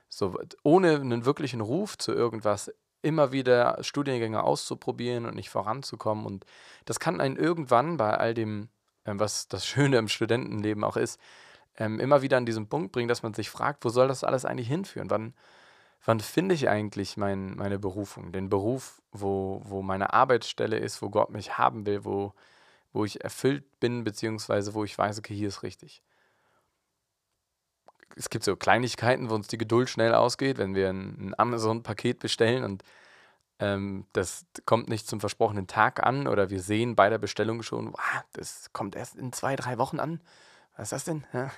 So, 0.08 0.38
ohne 0.64 0.96
einen 0.96 1.24
wirklichen 1.24 1.60
Ruf 1.60 1.96
zu 1.96 2.12
irgendwas, 2.12 2.72
immer 3.02 3.32
wieder 3.32 3.82
Studiengänge 3.82 4.42
auszuprobieren 4.42 5.26
und 5.26 5.34
nicht 5.34 5.50
voranzukommen. 5.50 6.26
Und 6.26 6.44
das 6.84 7.00
kann 7.00 7.20
einen 7.20 7.36
irgendwann 7.36 7.96
bei 7.96 8.16
all 8.16 8.34
dem, 8.34 8.68
ähm, 9.04 9.20
was 9.20 9.48
das 9.48 9.66
Schöne 9.66 9.98
im 9.98 10.08
Studentenleben 10.08 10.84
auch 10.84 10.96
ist, 10.96 11.20
ähm, 11.76 12.00
immer 12.00 12.22
wieder 12.22 12.36
an 12.36 12.46
diesen 12.46 12.68
Punkt 12.68 12.92
bringen, 12.92 13.08
dass 13.08 13.22
man 13.22 13.34
sich 13.34 13.50
fragt, 13.50 13.84
wo 13.84 13.88
soll 13.88 14.08
das 14.08 14.24
alles 14.24 14.44
eigentlich 14.44 14.68
hinführen? 14.68 15.10
Wann, 15.10 15.34
wann 16.04 16.20
finde 16.20 16.54
ich 16.54 16.68
eigentlich 16.68 17.16
mein, 17.16 17.56
meine 17.56 17.78
Berufung? 17.78 18.32
Den 18.32 18.48
Beruf, 18.48 19.02
wo, 19.12 19.62
wo 19.64 19.82
meine 19.82 20.12
Arbeitsstelle 20.12 20.78
ist, 20.78 21.02
wo 21.02 21.10
Gott 21.10 21.30
mich 21.30 21.58
haben 21.58 21.86
will, 21.86 22.04
wo, 22.04 22.34
wo 22.92 23.04
ich 23.04 23.22
erfüllt 23.22 23.80
bin, 23.80 24.04
beziehungsweise 24.04 24.74
wo 24.74 24.84
ich 24.84 24.96
weiß, 24.96 25.18
okay, 25.18 25.34
hier 25.34 25.48
ist 25.48 25.62
richtig. 25.62 26.02
Es 28.16 28.28
gibt 28.28 28.44
so 28.44 28.56
Kleinigkeiten, 28.56 29.30
wo 29.30 29.34
uns 29.34 29.46
die 29.46 29.58
Geduld 29.58 29.88
schnell 29.88 30.14
ausgeht, 30.14 30.58
wenn 30.58 30.74
wir 30.74 30.90
ein, 30.90 31.28
ein 31.28 31.34
Amazon-Paket 31.38 32.18
bestellen 32.18 32.64
und 32.64 32.82
ähm, 33.60 34.06
das 34.14 34.46
kommt 34.64 34.88
nicht 34.88 35.06
zum 35.06 35.20
versprochenen 35.20 35.66
Tag 35.66 36.04
an 36.04 36.26
oder 36.26 36.50
wir 36.50 36.60
sehen 36.60 36.96
bei 36.96 37.10
der 37.10 37.18
Bestellung 37.18 37.62
schon, 37.62 37.92
wow, 37.92 38.24
das 38.32 38.72
kommt 38.72 38.96
erst 38.96 39.16
in 39.16 39.32
zwei, 39.32 39.54
drei 39.54 39.78
Wochen 39.78 40.00
an. 40.00 40.20
Was 40.80 40.86
ist 40.86 40.92
das 40.92 41.04
denn? 41.04 41.26
Ja. 41.34 41.50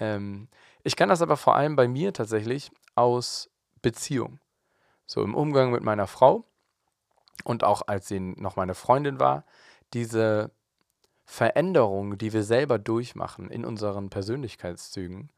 Ähm, 0.00 0.48
ich 0.82 0.96
kann 0.96 1.08
das 1.08 1.22
aber 1.22 1.36
vor 1.36 1.54
allem 1.54 1.76
bei 1.76 1.86
mir 1.86 2.12
tatsächlich 2.12 2.72
aus 2.96 3.48
Beziehung. 3.80 4.40
So 5.06 5.22
im 5.22 5.36
Umgang 5.36 5.70
mit 5.70 5.84
meiner 5.84 6.08
Frau 6.08 6.44
und 7.44 7.62
auch 7.62 7.82
als 7.86 8.08
sie 8.08 8.18
noch 8.18 8.56
meine 8.56 8.74
Freundin 8.74 9.20
war, 9.20 9.44
diese 9.94 10.50
Veränderungen, 11.24 12.18
die 12.18 12.32
wir 12.32 12.42
selber 12.42 12.80
durchmachen 12.80 13.52
in 13.52 13.64
unseren 13.64 14.10
Persönlichkeitszügen, 14.10 15.30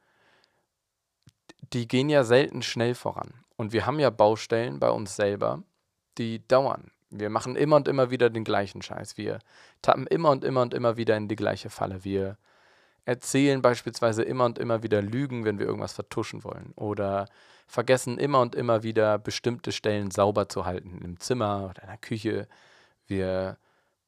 die 1.75 1.87
gehen 1.87 2.09
ja 2.09 2.25
selten 2.25 2.62
schnell 2.62 2.95
voran. 2.95 3.45
Und 3.57 3.75
wir 3.75 3.85
haben 3.85 3.99
ja 3.99 4.09
Baustellen 4.09 4.81
bei 4.81 4.88
uns 4.88 5.16
selber, 5.16 5.62
die 6.16 6.49
dauern. 6.49 6.90
Wir 7.11 7.28
machen 7.28 7.57
immer 7.57 7.76
und 7.76 7.88
immer 7.88 8.11
wieder 8.11 8.31
den 8.31 8.45
gleichen 8.45 8.81
Scheiß. 8.81 9.19
Wir 9.19 9.40
tappen 9.83 10.07
immer 10.07 10.31
und 10.31 10.45
immer 10.45 10.62
und 10.62 10.73
immer 10.73 10.97
wieder 10.97 11.14
in 11.19 11.28
die 11.28 11.37
gleiche 11.37 11.69
Falle. 11.69 12.04
Wir 12.04 12.38
erzählen 13.04 13.62
beispielsweise 13.62 14.23
immer 14.23 14.44
und 14.44 14.59
immer 14.59 14.82
wieder 14.82 15.02
Lügen, 15.02 15.44
wenn 15.44 15.59
wir 15.59 15.66
irgendwas 15.66 15.92
vertuschen 15.92 16.44
wollen. 16.44 16.73
Oder 16.76 17.26
vergessen 17.66 18.18
immer 18.18 18.40
und 18.40 18.54
immer 18.54 18.82
wieder 18.82 19.18
bestimmte 19.18 19.73
Stellen 19.73 20.11
sauber 20.11 20.49
zu 20.49 20.66
halten 20.66 21.00
im 21.02 21.18
Zimmer 21.18 21.71
oder 21.71 21.82
in 21.82 21.88
der 21.88 21.99
Küche. 21.99 22.49
Wir 23.06 23.56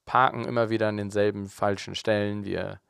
parken 0.05 0.45
immer 0.45 0.71
wieder 0.71 0.89
an 0.89 0.97
denselben 0.97 1.49
falschen 1.49 1.95
Stellen, 1.95 2.45
wir 2.45 2.81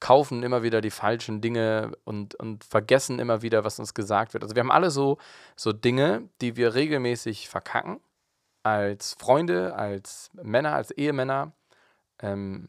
kaufen 0.00 0.42
immer 0.42 0.62
wieder 0.62 0.80
die 0.80 0.90
falschen 0.90 1.40
Dinge 1.40 1.92
und, 2.04 2.34
und 2.34 2.64
vergessen 2.64 3.18
immer 3.18 3.42
wieder, 3.42 3.64
was 3.64 3.78
uns 3.78 3.94
gesagt 3.94 4.34
wird. 4.34 4.42
Also 4.42 4.54
wir 4.54 4.60
haben 4.60 4.70
alle 4.70 4.90
so, 4.90 5.18
so 5.56 5.72
Dinge, 5.72 6.28
die 6.40 6.56
wir 6.56 6.74
regelmäßig 6.74 7.48
verkacken, 7.48 8.00
als 8.62 9.14
Freunde, 9.14 9.74
als 9.76 10.30
Männer, 10.34 10.74
als 10.74 10.90
Ehemänner. 10.90 11.52
Ähm, 12.20 12.68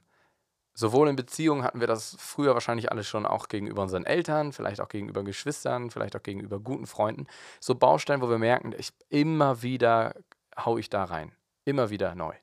sowohl 0.77 1.09
in 1.09 1.15
Beziehungen 1.15 1.63
hatten 1.63 1.79
wir 1.79 1.87
das 1.87 2.15
früher 2.19 2.53
wahrscheinlich 2.53 2.91
alles 2.91 3.07
schon 3.07 3.25
auch 3.25 3.47
gegenüber 3.47 3.81
unseren 3.81 4.05
Eltern, 4.05 4.53
vielleicht 4.53 4.79
auch 4.79 4.89
gegenüber 4.89 5.23
Geschwistern, 5.23 5.89
vielleicht 5.89 6.15
auch 6.15 6.21
gegenüber 6.21 6.59
guten 6.59 6.85
Freunden. 6.85 7.25
So 7.59 7.73
Baustellen, 7.73 8.21
wo 8.21 8.29
wir 8.29 8.37
merken, 8.37 8.75
ich, 8.77 8.93
immer 9.09 9.63
wieder 9.63 10.13
hau 10.55 10.77
ich 10.77 10.89
da 10.89 11.03
rein. 11.03 11.33
Immer 11.65 11.89
wieder 11.89 12.13
neu. 12.13 12.35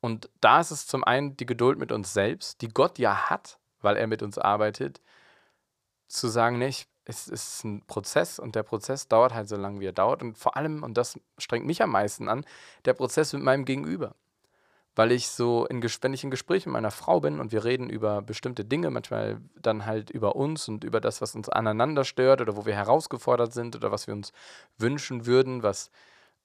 Und 0.00 0.28
da 0.40 0.60
ist 0.60 0.72
es 0.72 0.88
zum 0.88 1.04
einen 1.04 1.36
die 1.36 1.46
Geduld 1.46 1.78
mit 1.78 1.92
uns 1.92 2.12
selbst, 2.12 2.60
die 2.60 2.68
Gott 2.68 2.98
ja 2.98 3.30
hat, 3.30 3.60
weil 3.80 3.96
er 3.96 4.08
mit 4.08 4.22
uns 4.22 4.36
arbeitet, 4.36 5.00
zu 6.08 6.26
sagen, 6.26 6.58
nee, 6.58 6.74
es 7.04 7.28
ist 7.28 7.64
ein 7.64 7.86
Prozess 7.86 8.40
und 8.40 8.56
der 8.56 8.64
Prozess 8.64 9.06
dauert 9.06 9.32
halt 9.32 9.48
so 9.48 9.56
lange, 9.56 9.78
wie 9.78 9.86
er 9.86 9.92
dauert. 9.92 10.22
Und 10.22 10.36
vor 10.36 10.56
allem, 10.56 10.82
und 10.82 10.98
das 10.98 11.20
strengt 11.38 11.66
mich 11.66 11.82
am 11.82 11.90
meisten 11.90 12.28
an, 12.28 12.44
der 12.84 12.94
Prozess 12.94 13.32
mit 13.32 13.42
meinem 13.42 13.64
Gegenüber. 13.64 14.16
Weil 14.98 15.12
ich 15.12 15.28
so 15.28 15.64
in, 15.64 15.80
wenn 15.80 16.28
Gesprächen 16.32 16.70
mit 16.70 16.72
meiner 16.72 16.90
Frau 16.90 17.20
bin 17.20 17.38
und 17.38 17.52
wir 17.52 17.64
reden 17.64 17.88
über 17.88 18.20
bestimmte 18.20 18.64
Dinge, 18.64 18.90
manchmal 18.90 19.40
dann 19.54 19.86
halt 19.86 20.10
über 20.10 20.34
uns 20.34 20.66
und 20.66 20.82
über 20.82 21.00
das, 21.00 21.20
was 21.20 21.36
uns 21.36 21.48
aneinander 21.48 22.02
stört 22.02 22.40
oder 22.40 22.56
wo 22.56 22.66
wir 22.66 22.74
herausgefordert 22.74 23.52
sind 23.52 23.76
oder 23.76 23.92
was 23.92 24.08
wir 24.08 24.14
uns 24.14 24.32
wünschen 24.76 25.24
würden, 25.24 25.62
was 25.62 25.92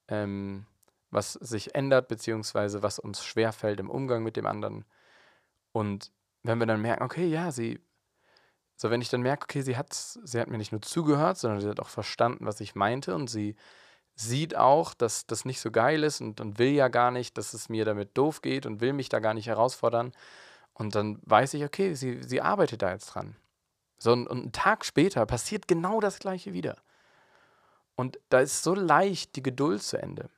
ähm, 0.07 0.67
was 1.09 1.33
sich 1.33 1.73
ändert, 1.73 2.07
beziehungsweise 2.07 2.83
was 2.83 2.99
uns 2.99 3.23
schwerfällt 3.23 3.79
im 3.79 3.89
Umgang 3.89 4.21
mit 4.21 4.37
dem 4.37 4.45
anderen. 4.45 4.85
Und 5.71 6.11
wenn 6.43 6.59
wir 6.59 6.67
dann 6.67 6.79
merken, 6.79 7.01
okay, 7.01 7.25
ja, 7.25 7.51
sie, 7.51 7.79
so 8.75 8.91
wenn 8.91 9.01
ich 9.01 9.09
dann 9.09 9.23
merke, 9.23 9.45
okay, 9.45 9.63
sie 9.63 9.77
hat, 9.77 9.93
sie 9.95 10.39
hat 10.39 10.47
mir 10.47 10.59
nicht 10.59 10.71
nur 10.71 10.83
zugehört, 10.83 11.39
sondern 11.39 11.59
sie 11.59 11.69
hat 11.69 11.79
auch 11.79 11.89
verstanden, 11.89 12.45
was 12.45 12.61
ich 12.61 12.75
meinte 12.75 13.15
und 13.15 13.31
sie 13.31 13.55
sieht 14.15 14.55
auch, 14.55 14.93
dass 14.93 15.25
das 15.25 15.45
nicht 15.45 15.59
so 15.59 15.71
geil 15.71 16.03
ist 16.03 16.21
und, 16.21 16.39
und 16.39 16.59
will 16.59 16.71
ja 16.71 16.87
gar 16.87 17.11
nicht, 17.11 17.37
dass 17.37 17.53
es 17.53 17.69
mir 17.69 17.85
damit 17.85 18.17
doof 18.17 18.41
geht 18.41 18.65
und 18.65 18.81
will 18.81 18.93
mich 18.93 19.09
da 19.09 19.19
gar 19.19 19.33
nicht 19.33 19.47
herausfordern. 19.47 20.13
Und 20.73 20.95
dann 20.95 21.19
weiß 21.23 21.53
ich, 21.55 21.63
okay, 21.63 21.93
sie, 21.93 22.21
sie 22.23 22.41
arbeitet 22.41 22.81
da 22.81 22.91
jetzt 22.91 23.07
dran. 23.07 23.35
So, 23.97 24.11
und, 24.11 24.27
und 24.27 24.41
einen 24.41 24.51
Tag 24.51 24.85
später 24.85 25.25
passiert 25.25 25.67
genau 25.67 25.99
das 25.99 26.19
gleiche 26.19 26.53
wieder. 26.53 26.77
Und 27.95 28.19
da 28.29 28.39
ist 28.39 28.63
so 28.63 28.73
leicht 28.73 29.35
die 29.35 29.43
Geduld 29.43 29.83
zu 29.83 30.01
Ende. 30.01 30.29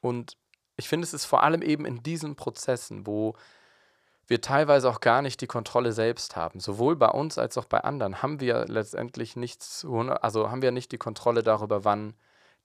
Und 0.00 0.36
ich 0.76 0.88
finde, 0.88 1.04
es 1.04 1.14
ist 1.14 1.24
vor 1.24 1.42
allem 1.42 1.62
eben 1.62 1.84
in 1.84 2.02
diesen 2.02 2.36
Prozessen, 2.36 3.06
wo 3.06 3.34
wir 4.26 4.40
teilweise 4.40 4.90
auch 4.90 5.00
gar 5.00 5.22
nicht 5.22 5.40
die 5.40 5.46
Kontrolle 5.46 5.92
selbst 5.92 6.36
haben. 6.36 6.60
Sowohl 6.60 6.96
bei 6.96 7.08
uns 7.08 7.38
als 7.38 7.56
auch 7.56 7.64
bei 7.64 7.80
anderen 7.80 8.22
haben 8.22 8.40
wir 8.40 8.66
letztendlich 8.66 9.36
nichts, 9.36 9.86
also 9.86 10.50
haben 10.50 10.62
wir 10.62 10.70
nicht 10.70 10.92
die 10.92 10.98
Kontrolle 10.98 11.42
darüber, 11.42 11.84
wann 11.84 12.14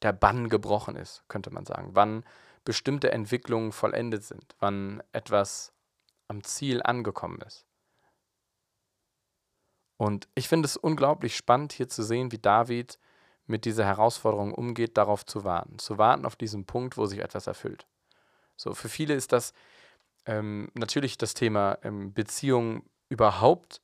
der 0.03 0.13
Bann 0.13 0.50
gebrochen 0.50 0.95
ist, 0.95 1.24
könnte 1.27 1.51
man 1.51 1.65
sagen. 1.65 1.91
Wann 1.93 2.24
bestimmte 2.65 3.12
Entwicklungen 3.12 3.72
vollendet 3.72 4.24
sind, 4.24 4.55
wann 4.60 5.01
etwas 5.12 5.74
am 6.27 6.43
Ziel 6.43 6.81
angekommen 6.83 7.41
ist. 7.41 7.65
Und 9.98 10.27
ich 10.36 10.48
finde 10.48 10.65
es 10.65 10.77
unglaublich 10.77 11.36
spannend 11.36 11.74
hier 11.74 11.88
zu 11.88 12.03
sehen, 12.03 12.31
wie 12.31 12.39
David 12.39 13.00
mit 13.45 13.65
dieser 13.65 13.86
Herausforderung 13.86 14.53
umgeht, 14.53 14.98
darauf 14.98 15.25
zu 15.25 15.43
warten. 15.43 15.79
Zu 15.79 15.98
warten 15.98 16.25
auf 16.25 16.36
diesen 16.36 16.65
Punkt, 16.65 16.98
wo 16.98 17.05
sich 17.05 17.19
etwas 17.19 17.48
erfüllt. 17.48 17.88
So, 18.55 18.74
für 18.74 18.89
viele 18.89 19.13
ist 19.13 19.31
das 19.31 19.53
ähm, 20.25 20.69
natürlich 20.74 21.17
das 21.17 21.33
Thema 21.33 21.77
ähm, 21.83 22.13
Beziehung 22.13 22.83
überhaupt 23.10 23.81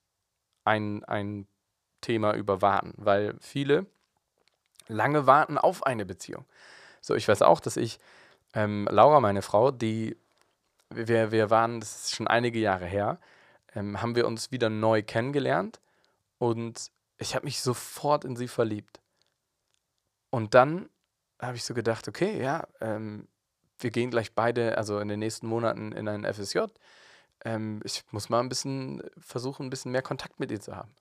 ein, 0.63 1.03
ein 1.03 1.47
Thema 2.01 2.33
über 2.33 2.61
Warten, 2.61 2.93
weil 2.97 3.35
viele 3.39 3.85
lange 4.89 5.25
warten 5.25 5.57
auf 5.57 5.85
eine 5.85 6.05
Beziehung. 6.05 6.45
So, 6.99 7.15
ich 7.15 7.27
weiß 7.27 7.41
auch, 7.41 7.61
dass 7.61 7.77
ich, 7.77 7.99
ähm, 8.53 8.87
Laura, 8.91 9.21
meine 9.21 9.41
Frau, 9.41 9.71
die, 9.71 10.17
wir, 10.89 11.31
wir 11.31 11.49
waren, 11.49 11.79
das 11.79 12.05
ist 12.05 12.15
schon 12.15 12.27
einige 12.27 12.59
Jahre 12.59 12.85
her, 12.85 13.19
ähm, 13.75 14.01
haben 14.01 14.15
wir 14.15 14.27
uns 14.27 14.51
wieder 14.51 14.69
neu 14.69 15.01
kennengelernt 15.03 15.79
und 16.39 16.91
ich 17.17 17.35
habe 17.35 17.45
mich 17.45 17.61
sofort 17.61 18.25
in 18.25 18.35
sie 18.35 18.47
verliebt. 18.47 18.99
Und 20.31 20.53
dann 20.53 20.89
habe 21.39 21.55
ich 21.55 21.63
so 21.63 21.73
gedacht, 21.73 22.07
okay, 22.07 22.41
ja, 22.41 22.67
ähm, 22.81 23.27
wir 23.77 23.91
gehen 23.91 24.11
gleich 24.11 24.33
beide, 24.33 24.77
also 24.77 24.99
in 24.99 25.07
den 25.07 25.19
nächsten 25.19 25.47
Monaten 25.47 25.91
in 25.91 26.07
ein 26.07 26.25
FSJ. 26.25 26.59
Ähm, 27.45 27.81
ich 27.83 28.03
muss 28.11 28.29
mal 28.29 28.41
ein 28.41 28.49
bisschen 28.49 29.01
versuchen, 29.17 29.67
ein 29.67 29.69
bisschen 29.69 29.91
mehr 29.91 30.01
Kontakt 30.01 30.39
mit 30.39 30.51
ihr 30.51 30.59
zu 30.59 30.75
haben. 30.75 30.93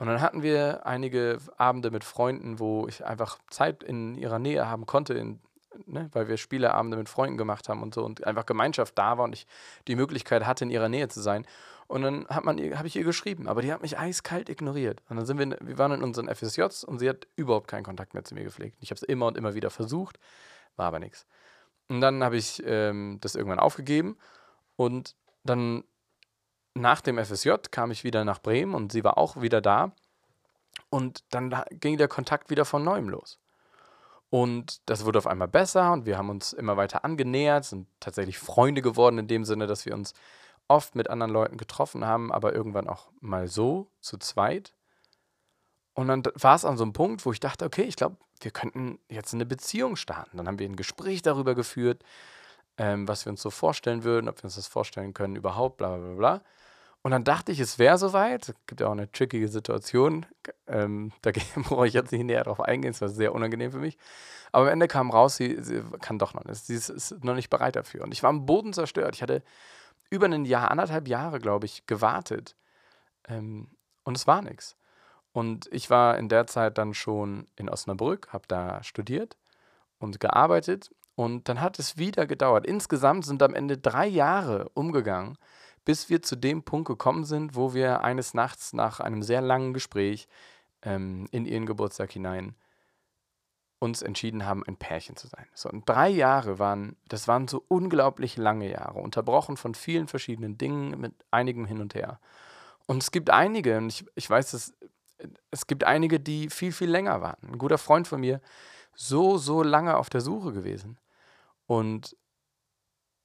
Und 0.00 0.06
dann 0.06 0.22
hatten 0.22 0.42
wir 0.42 0.86
einige 0.86 1.36
Abende 1.58 1.90
mit 1.90 2.04
Freunden, 2.04 2.58
wo 2.58 2.88
ich 2.88 3.04
einfach 3.04 3.38
Zeit 3.50 3.82
in 3.82 4.14
ihrer 4.14 4.38
Nähe 4.38 4.66
haben 4.66 4.86
konnte, 4.86 5.12
in, 5.12 5.40
ne, 5.84 6.08
weil 6.14 6.26
wir 6.26 6.38
Spieleabende 6.38 6.96
mit 6.96 7.10
Freunden 7.10 7.36
gemacht 7.36 7.68
haben 7.68 7.82
und 7.82 7.92
so 7.92 8.02
und 8.02 8.24
einfach 8.24 8.46
Gemeinschaft 8.46 8.96
da 8.96 9.18
war 9.18 9.24
und 9.24 9.34
ich 9.34 9.46
die 9.88 9.96
Möglichkeit 9.96 10.46
hatte, 10.46 10.64
in 10.64 10.70
ihrer 10.70 10.88
Nähe 10.88 11.08
zu 11.08 11.20
sein. 11.20 11.44
Und 11.86 12.00
dann 12.00 12.26
hat 12.28 12.46
man, 12.46 12.56
habe 12.78 12.88
ich 12.88 12.96
ihr 12.96 13.04
geschrieben, 13.04 13.46
aber 13.46 13.60
die 13.60 13.70
hat 13.74 13.82
mich 13.82 13.98
eiskalt 13.98 14.48
ignoriert. 14.48 15.02
Und 15.10 15.18
dann 15.18 15.26
sind 15.26 15.38
wir, 15.38 15.58
wir 15.60 15.76
waren 15.76 15.92
in 15.92 16.02
unseren 16.02 16.34
FSJs 16.34 16.82
und 16.84 16.98
sie 16.98 17.08
hat 17.10 17.26
überhaupt 17.36 17.68
keinen 17.68 17.84
Kontakt 17.84 18.14
mehr 18.14 18.24
zu 18.24 18.34
mir 18.34 18.44
gepflegt. 18.44 18.78
Ich 18.80 18.90
habe 18.90 18.96
es 18.96 19.02
immer 19.02 19.26
und 19.26 19.36
immer 19.36 19.54
wieder 19.54 19.68
versucht, 19.68 20.18
war 20.76 20.86
aber 20.86 20.98
nichts. 20.98 21.26
Und 21.88 22.00
dann 22.00 22.24
habe 22.24 22.38
ich 22.38 22.62
ähm, 22.64 23.18
das 23.20 23.34
irgendwann 23.34 23.58
aufgegeben 23.58 24.16
und 24.76 25.14
dann 25.44 25.84
nach 26.74 27.00
dem 27.00 27.18
FSJ 27.22 27.50
kam 27.70 27.90
ich 27.90 28.04
wieder 28.04 28.24
nach 28.24 28.40
Bremen 28.40 28.74
und 28.74 28.92
sie 28.92 29.04
war 29.04 29.18
auch 29.18 29.40
wieder 29.40 29.60
da. 29.60 29.92
Und 30.88 31.24
dann 31.30 31.54
ging 31.70 31.98
der 31.98 32.08
Kontakt 32.08 32.50
wieder 32.50 32.64
von 32.64 32.84
neuem 32.84 33.08
los. 33.08 33.38
Und 34.30 34.80
das 34.86 35.04
wurde 35.04 35.18
auf 35.18 35.26
einmal 35.26 35.48
besser 35.48 35.92
und 35.92 36.06
wir 36.06 36.16
haben 36.16 36.30
uns 36.30 36.52
immer 36.52 36.76
weiter 36.76 37.04
angenähert, 37.04 37.64
sind 37.64 37.88
tatsächlich 37.98 38.38
Freunde 38.38 38.80
geworden 38.80 39.18
in 39.18 39.26
dem 39.26 39.44
Sinne, 39.44 39.66
dass 39.66 39.86
wir 39.86 39.94
uns 39.94 40.14
oft 40.68 40.94
mit 40.94 41.10
anderen 41.10 41.32
Leuten 41.32 41.56
getroffen 41.56 42.06
haben, 42.06 42.32
aber 42.32 42.54
irgendwann 42.54 42.88
auch 42.88 43.10
mal 43.20 43.48
so, 43.48 43.88
zu 44.00 44.18
zweit. 44.18 44.72
Und 45.94 46.06
dann 46.06 46.22
war 46.34 46.54
es 46.54 46.64
an 46.64 46.76
so 46.76 46.84
einem 46.84 46.92
Punkt, 46.92 47.26
wo 47.26 47.32
ich 47.32 47.40
dachte, 47.40 47.64
okay, 47.64 47.82
ich 47.82 47.96
glaube, 47.96 48.16
wir 48.40 48.52
könnten 48.52 49.00
jetzt 49.08 49.34
eine 49.34 49.46
Beziehung 49.46 49.96
starten. 49.96 50.36
Dann 50.36 50.46
haben 50.46 50.60
wir 50.60 50.68
ein 50.68 50.76
Gespräch 50.76 51.22
darüber 51.22 51.56
geführt, 51.56 52.04
ähm, 52.78 53.08
was 53.08 53.26
wir 53.26 53.30
uns 53.30 53.42
so 53.42 53.50
vorstellen 53.50 54.04
würden, 54.04 54.28
ob 54.28 54.38
wir 54.38 54.44
uns 54.44 54.54
das 54.54 54.68
vorstellen 54.68 55.12
können 55.12 55.34
überhaupt, 55.34 55.76
bla 55.76 55.96
bla 55.96 56.14
bla. 56.14 56.42
Und 57.02 57.12
dann 57.12 57.24
dachte 57.24 57.50
ich, 57.50 57.60
es 57.60 57.78
wäre 57.78 57.96
soweit. 57.96 58.48
Es 58.50 58.54
gibt 58.66 58.80
ja 58.80 58.88
auch 58.88 58.92
eine 58.92 59.10
trickige 59.10 59.48
Situation. 59.48 60.26
Ähm, 60.66 61.12
da 61.22 61.30
brauche 61.56 61.86
ich 61.86 61.94
jetzt 61.94 62.12
nicht 62.12 62.24
näher 62.24 62.44
drauf 62.44 62.60
eingehen, 62.60 62.90
es 62.90 63.00
war 63.00 63.08
sehr 63.08 63.34
unangenehm 63.34 63.72
für 63.72 63.78
mich. 63.78 63.96
Aber 64.52 64.66
am 64.66 64.72
Ende 64.72 64.88
kam 64.88 65.10
raus, 65.10 65.36
sie, 65.36 65.62
sie 65.62 65.82
kann 66.00 66.18
doch 66.18 66.34
noch 66.34 66.44
nicht. 66.44 66.64
Sie 66.64 66.74
ist, 66.74 66.88
ist, 66.88 67.24
noch 67.24 67.34
nicht 67.34 67.50
bereit 67.50 67.76
dafür. 67.76 68.02
Und 68.02 68.12
ich 68.12 68.22
war 68.22 68.30
am 68.30 68.46
Boden 68.46 68.72
zerstört. 68.72 69.14
Ich 69.14 69.22
hatte 69.22 69.42
über 70.10 70.26
ein 70.26 70.44
Jahr, 70.44 70.70
anderthalb 70.70 71.08
Jahre, 71.08 71.38
glaube 71.38 71.66
ich, 71.66 71.86
gewartet. 71.86 72.56
Ähm, 73.28 73.68
und 74.04 74.16
es 74.16 74.26
war 74.26 74.42
nichts. 74.42 74.76
Und 75.32 75.68
ich 75.72 75.88
war 75.88 76.18
in 76.18 76.28
der 76.28 76.46
Zeit 76.46 76.78
dann 76.78 76.94
schon 76.94 77.46
in 77.56 77.68
Osnabrück, 77.68 78.28
habe 78.32 78.44
da 78.48 78.82
studiert 78.82 79.36
und 79.98 80.20
gearbeitet. 80.20 80.90
Und 81.14 81.48
dann 81.48 81.60
hat 81.60 81.78
es 81.78 81.96
wieder 81.96 82.26
gedauert. 82.26 82.66
Insgesamt 82.66 83.24
sind 83.24 83.42
am 83.42 83.54
Ende 83.54 83.78
drei 83.78 84.06
Jahre 84.06 84.68
umgegangen, 84.70 85.38
bis 85.84 86.08
wir 86.10 86.22
zu 86.22 86.36
dem 86.36 86.62
Punkt 86.62 86.88
gekommen 86.88 87.24
sind, 87.24 87.54
wo 87.54 87.74
wir 87.74 88.02
eines 88.02 88.34
Nachts 88.34 88.72
nach 88.72 89.00
einem 89.00 89.22
sehr 89.22 89.40
langen 89.40 89.72
Gespräch 89.72 90.28
ähm, 90.82 91.26
in 91.30 91.46
ihren 91.46 91.66
Geburtstag 91.66 92.12
hinein 92.12 92.54
uns 93.80 94.02
entschieden 94.02 94.44
haben, 94.44 94.62
ein 94.66 94.76
Pärchen 94.76 95.16
zu 95.16 95.26
sein. 95.26 95.46
So, 95.54 95.70
und 95.70 95.88
drei 95.88 96.10
Jahre 96.10 96.58
waren, 96.58 96.96
das 97.08 97.26
waren 97.26 97.48
so 97.48 97.64
unglaublich 97.66 98.36
lange 98.36 98.70
Jahre, 98.70 99.00
unterbrochen 99.00 99.56
von 99.56 99.74
vielen 99.74 100.06
verschiedenen 100.06 100.58
Dingen, 100.58 101.00
mit 101.00 101.14
einigem 101.30 101.64
hin 101.64 101.80
und 101.80 101.94
her. 101.94 102.20
Und 102.86 103.02
es 103.02 103.10
gibt 103.10 103.30
einige, 103.30 103.78
und 103.78 103.88
ich, 103.88 104.04
ich 104.14 104.28
weiß, 104.28 104.50
dass, 104.50 104.74
es 105.50 105.66
gibt 105.66 105.84
einige, 105.84 106.20
die 106.20 106.50
viel, 106.50 106.72
viel 106.72 106.90
länger 106.90 107.22
waren. 107.22 107.38
Ein 107.42 107.58
guter 107.58 107.78
Freund 107.78 108.06
von 108.06 108.20
mir, 108.20 108.42
so, 108.94 109.38
so 109.38 109.62
lange 109.62 109.96
auf 109.96 110.10
der 110.10 110.20
Suche 110.20 110.52
gewesen. 110.52 110.98
Und 111.66 112.16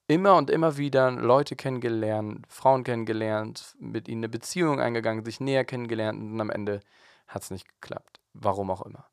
immer 0.08 0.36
und 0.36 0.50
immer 0.50 0.78
wieder 0.78 1.12
Leute 1.12 1.56
kennengelernt, 1.56 2.46
Frauen 2.48 2.84
kennengelernt, 2.84 3.76
mit 3.80 4.08
ihnen 4.08 4.20
eine 4.20 4.30
Beziehung 4.30 4.80
eingegangen, 4.80 5.26
sich 5.26 5.40
näher 5.40 5.66
kennengelernt 5.66 6.20
und 6.20 6.40
am 6.40 6.50
Ende 6.50 6.82
hat 7.28 7.44
es 7.44 7.52
nicht 7.52 7.68
geklappt. 7.68 8.20
Warum 8.34 8.70
auch 8.70 8.84
immer. 8.84 9.06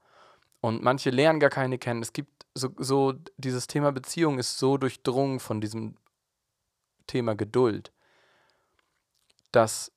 Und 0.61 0.83
manche 0.83 1.11
lernen 1.11 1.41
gar 1.41 1.51
keine 1.51 1.79
kennen. 1.79 2.03
Es 2.03 2.13
gibt 2.13 2.47
so, 2.55 2.71
so, 2.77 3.15
dieses 3.37 3.67
Thema 3.67 3.93
Beziehung 3.93 4.39
ist 4.39 4.59
so 4.59 4.77
durchdrungen 4.77 5.41
von 5.41 5.61
diesem 5.61 5.97
Thema 7.07 7.35
Geduld, 7.35 7.93
dass 9.51 9.93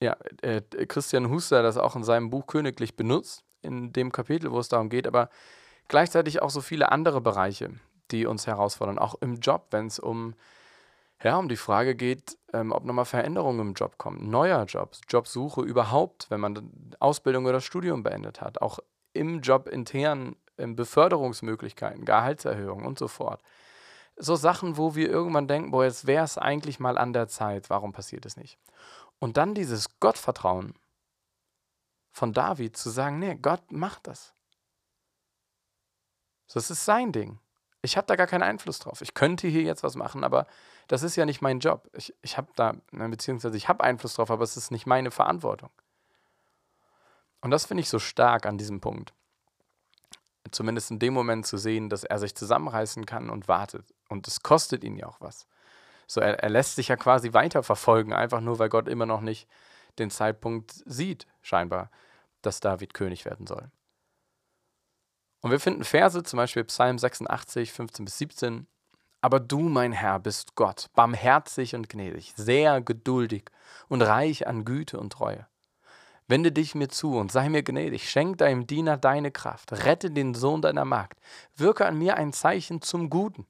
ja, 0.00 0.16
äh, 0.42 0.62
Christian 0.86 1.30
Huster 1.30 1.62
das 1.62 1.76
auch 1.76 1.96
in 1.96 2.04
seinem 2.04 2.30
Buch 2.30 2.46
Königlich 2.46 2.96
benutzt, 2.96 3.44
in 3.62 3.92
dem 3.92 4.12
Kapitel, 4.12 4.50
wo 4.50 4.58
es 4.58 4.68
darum 4.68 4.88
geht, 4.88 5.06
aber 5.06 5.28
gleichzeitig 5.88 6.42
auch 6.42 6.50
so 6.50 6.60
viele 6.60 6.90
andere 6.90 7.20
Bereiche, 7.20 7.74
die 8.12 8.26
uns 8.26 8.46
herausfordern, 8.46 8.98
auch 8.98 9.14
im 9.20 9.40
Job, 9.40 9.68
wenn 9.70 9.86
es 9.86 9.98
um, 9.98 10.34
ja, 11.22 11.36
um 11.36 11.48
die 11.48 11.56
Frage 11.56 11.94
geht, 11.94 12.38
ähm, 12.52 12.72
ob 12.72 12.84
nochmal 12.84 13.04
Veränderungen 13.04 13.60
im 13.60 13.74
Job 13.74 13.98
kommen, 13.98 14.30
neuer 14.30 14.64
Jobs, 14.64 15.00
Jobsuche 15.08 15.62
überhaupt, 15.62 16.30
wenn 16.30 16.40
man 16.40 16.94
Ausbildung 17.00 17.46
oder 17.46 17.60
Studium 17.60 18.02
beendet 18.02 18.40
hat, 18.40 18.60
auch 18.60 18.78
im 19.12 19.40
Job 19.40 19.68
intern 19.68 20.36
ähm, 20.58 20.76
Beförderungsmöglichkeiten, 20.76 22.04
Gehaltserhöhungen 22.04 22.86
und 22.86 22.98
so 22.98 23.08
fort. 23.08 23.42
So 24.16 24.36
Sachen, 24.36 24.76
wo 24.76 24.94
wir 24.94 25.08
irgendwann 25.08 25.48
denken, 25.48 25.70
boah, 25.70 25.84
jetzt 25.84 26.06
wäre 26.06 26.24
es 26.24 26.36
eigentlich 26.36 26.78
mal 26.78 26.98
an 26.98 27.12
der 27.12 27.28
Zeit, 27.28 27.70
warum 27.70 27.92
passiert 27.92 28.26
es 28.26 28.36
nicht? 28.36 28.58
Und 29.18 29.36
dann 29.36 29.54
dieses 29.54 29.98
Gottvertrauen 30.00 30.74
von 32.10 32.32
David 32.32 32.76
zu 32.76 32.90
sagen, 32.90 33.18
nee, 33.18 33.34
Gott 33.36 33.72
macht 33.72 34.06
das. 34.06 34.34
Das 36.52 36.70
ist 36.70 36.84
sein 36.84 37.12
Ding. 37.12 37.38
Ich 37.82 37.96
habe 37.96 38.06
da 38.06 38.14
gar 38.14 38.28
keinen 38.28 38.44
Einfluss 38.44 38.78
drauf. 38.78 39.00
Ich 39.00 39.12
könnte 39.12 39.48
hier 39.48 39.62
jetzt 39.62 39.82
was 39.82 39.96
machen, 39.96 40.22
aber 40.22 40.46
das 40.86 41.02
ist 41.02 41.16
ja 41.16 41.26
nicht 41.26 41.42
mein 41.42 41.58
Job. 41.58 41.90
Ich, 41.94 42.14
ich 42.22 42.36
habe 42.36 42.48
da, 42.54 42.74
ne, 42.92 43.08
beziehungsweise 43.08 43.56
ich 43.56 43.68
habe 43.68 43.82
Einfluss 43.82 44.14
drauf, 44.14 44.30
aber 44.30 44.44
es 44.44 44.56
ist 44.56 44.70
nicht 44.70 44.86
meine 44.86 45.10
Verantwortung. 45.10 45.70
Und 47.40 47.50
das 47.50 47.66
finde 47.66 47.80
ich 47.80 47.88
so 47.88 47.98
stark 47.98 48.46
an 48.46 48.56
diesem 48.56 48.80
Punkt. 48.80 49.12
Zumindest 50.52 50.92
in 50.92 51.00
dem 51.00 51.12
Moment 51.12 51.44
zu 51.44 51.56
sehen, 51.56 51.88
dass 51.88 52.04
er 52.04 52.18
sich 52.18 52.36
zusammenreißen 52.36 53.04
kann 53.04 53.30
und 53.30 53.48
wartet. 53.48 53.92
Und 54.08 54.28
es 54.28 54.42
kostet 54.42 54.84
ihn 54.84 54.96
ja 54.96 55.06
auch 55.08 55.20
was. 55.20 55.48
So, 56.06 56.20
er, 56.20 56.38
er 56.40 56.50
lässt 56.50 56.76
sich 56.76 56.88
ja 56.88 56.96
quasi 56.96 57.32
weiterverfolgen, 57.32 58.12
einfach 58.12 58.40
nur, 58.40 58.60
weil 58.60 58.68
Gott 58.68 58.86
immer 58.86 59.06
noch 59.06 59.22
nicht 59.22 59.48
den 59.98 60.10
Zeitpunkt 60.10 60.72
sieht, 60.86 61.26
scheinbar, 61.40 61.90
dass 62.42 62.60
David 62.60 62.94
König 62.94 63.24
werden 63.24 63.46
soll. 63.46 63.70
Und 65.42 65.50
wir 65.50 65.60
finden 65.60 65.84
Verse, 65.84 66.22
zum 66.22 66.36
Beispiel 66.38 66.64
Psalm 66.64 66.98
86, 66.98 67.72
15 67.72 68.04
bis 68.04 68.18
17. 68.18 68.66
Aber 69.20 69.38
du, 69.40 69.60
mein 69.60 69.92
Herr, 69.92 70.18
bist 70.18 70.54
Gott, 70.54 70.86
barmherzig 70.94 71.74
und 71.74 71.88
gnädig, 71.88 72.32
sehr 72.36 72.80
geduldig 72.80 73.44
und 73.88 74.02
reich 74.02 74.46
an 74.46 74.64
Güte 74.64 74.98
und 74.98 75.12
Treue. 75.12 75.46
Wende 76.28 76.52
dich 76.52 76.74
mir 76.74 76.88
zu 76.88 77.16
und 77.18 77.30
sei 77.30 77.48
mir 77.48 77.62
gnädig, 77.62 78.08
schenk 78.08 78.38
deinem 78.38 78.66
Diener 78.66 78.96
deine 78.96 79.30
Kraft, 79.32 79.72
rette 79.84 80.10
den 80.10 80.34
Sohn 80.34 80.62
deiner 80.62 80.84
Magd, 80.84 81.18
wirke 81.56 81.86
an 81.86 81.98
mir 81.98 82.16
ein 82.16 82.32
Zeichen 82.32 82.80
zum 82.80 83.10
Guten, 83.10 83.46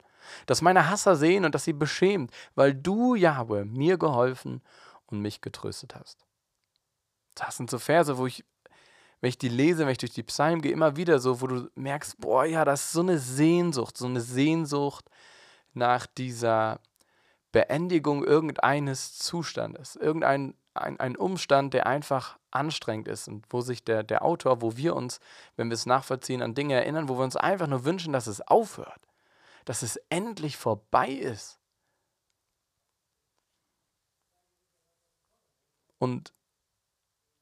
dass 0.47 0.63
meine 0.63 0.91
Hasser 0.91 1.15
sehen 1.15 1.45
und 1.45 1.55
dass 1.55 1.65
sie 1.65 1.75
beschämt, 1.75 2.33
weil 2.55 2.75
du, 2.75 3.15
Jahwe, 3.15 3.67
mir 3.67 3.99
geholfen 3.99 4.63
und 5.07 5.21
mich 5.21 5.43
getröstet 5.43 5.95
hast. 5.95 6.27
Das 7.35 7.57
sind 7.57 7.71
so 7.71 7.79
Verse, 7.79 8.17
wo 8.19 8.27
ich 8.27 8.45
wenn 9.23 9.29
ich 9.29 9.39
die 9.39 9.49
lese, 9.49 9.87
wenn 9.87 9.93
ich 9.93 9.99
durch 9.99 10.13
die 10.13 10.25
Psalmen 10.25 10.61
gehe, 10.61 10.73
immer 10.73 10.97
wieder 10.97 11.21
so, 11.21 11.41
wo 11.41 11.47
du 11.47 11.71
merkst, 11.77 12.21
boah, 12.21 12.45
ja, 12.45 12.65
das 12.65 12.87
ist 12.87 12.93
so 12.93 13.01
eine 13.01 13.19
Sehnsucht, 13.19 13.97
so 13.97 14.07
eine 14.07 14.21
Sehnsucht 14.21 15.09
nach 15.75 16.07
dieser 16.07 16.81
Beendigung 17.53 18.25
irgendeines 18.25 19.17
Zustandes, 19.17 19.95
irgendein 19.95 20.55
ein, 20.75 20.99
ein 20.99 21.17
Umstand, 21.17 21.73
der 21.73 21.87
einfach 21.87 22.39
anstrengend 22.51 23.07
ist 23.07 23.29
und 23.29 23.47
wo 23.51 23.61
sich 23.61 23.85
der, 23.85 24.03
der 24.03 24.25
Autor, 24.25 24.61
wo 24.61 24.77
wir 24.77 24.97
uns, 24.97 25.21
wenn 25.57 25.69
wir 25.69 25.75
es 25.75 25.87
nachvollziehen, 25.87 26.43
an 26.43 26.55
Dinge 26.55 26.75
erinnern, 26.75 27.09
wo 27.09 27.17
wir 27.17 27.25
uns 27.25 27.37
einfach 27.37 27.69
nur 27.69 27.85
wünschen, 27.85 28.13
dass 28.13 28.27
es 28.27 28.41
aufhört, 28.41 29.07
dass 29.65 29.83
es 29.83 30.01
endlich 30.09 30.57
vorbei 30.57 31.11
ist. 31.11 31.61
Und 35.99 36.33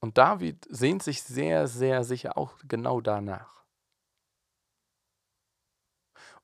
und 0.01 0.17
David 0.17 0.67
sehnt 0.71 1.03
sich 1.03 1.23
sehr, 1.23 1.69
sehr 1.69 2.05
sicher 2.05 2.39
auch 2.39 2.55
genau 2.67 3.01
danach. 3.01 3.65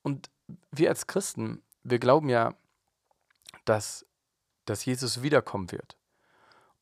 Und 0.03 0.31
wir 0.71 0.91
als 0.91 1.07
Christen, 1.07 1.63
wir 1.83 1.99
glauben 1.99 2.29
ja, 2.29 2.55
dass, 3.65 4.07
dass 4.67 4.85
Jesus 4.85 5.23
wiederkommen 5.23 5.73
wird 5.73 5.97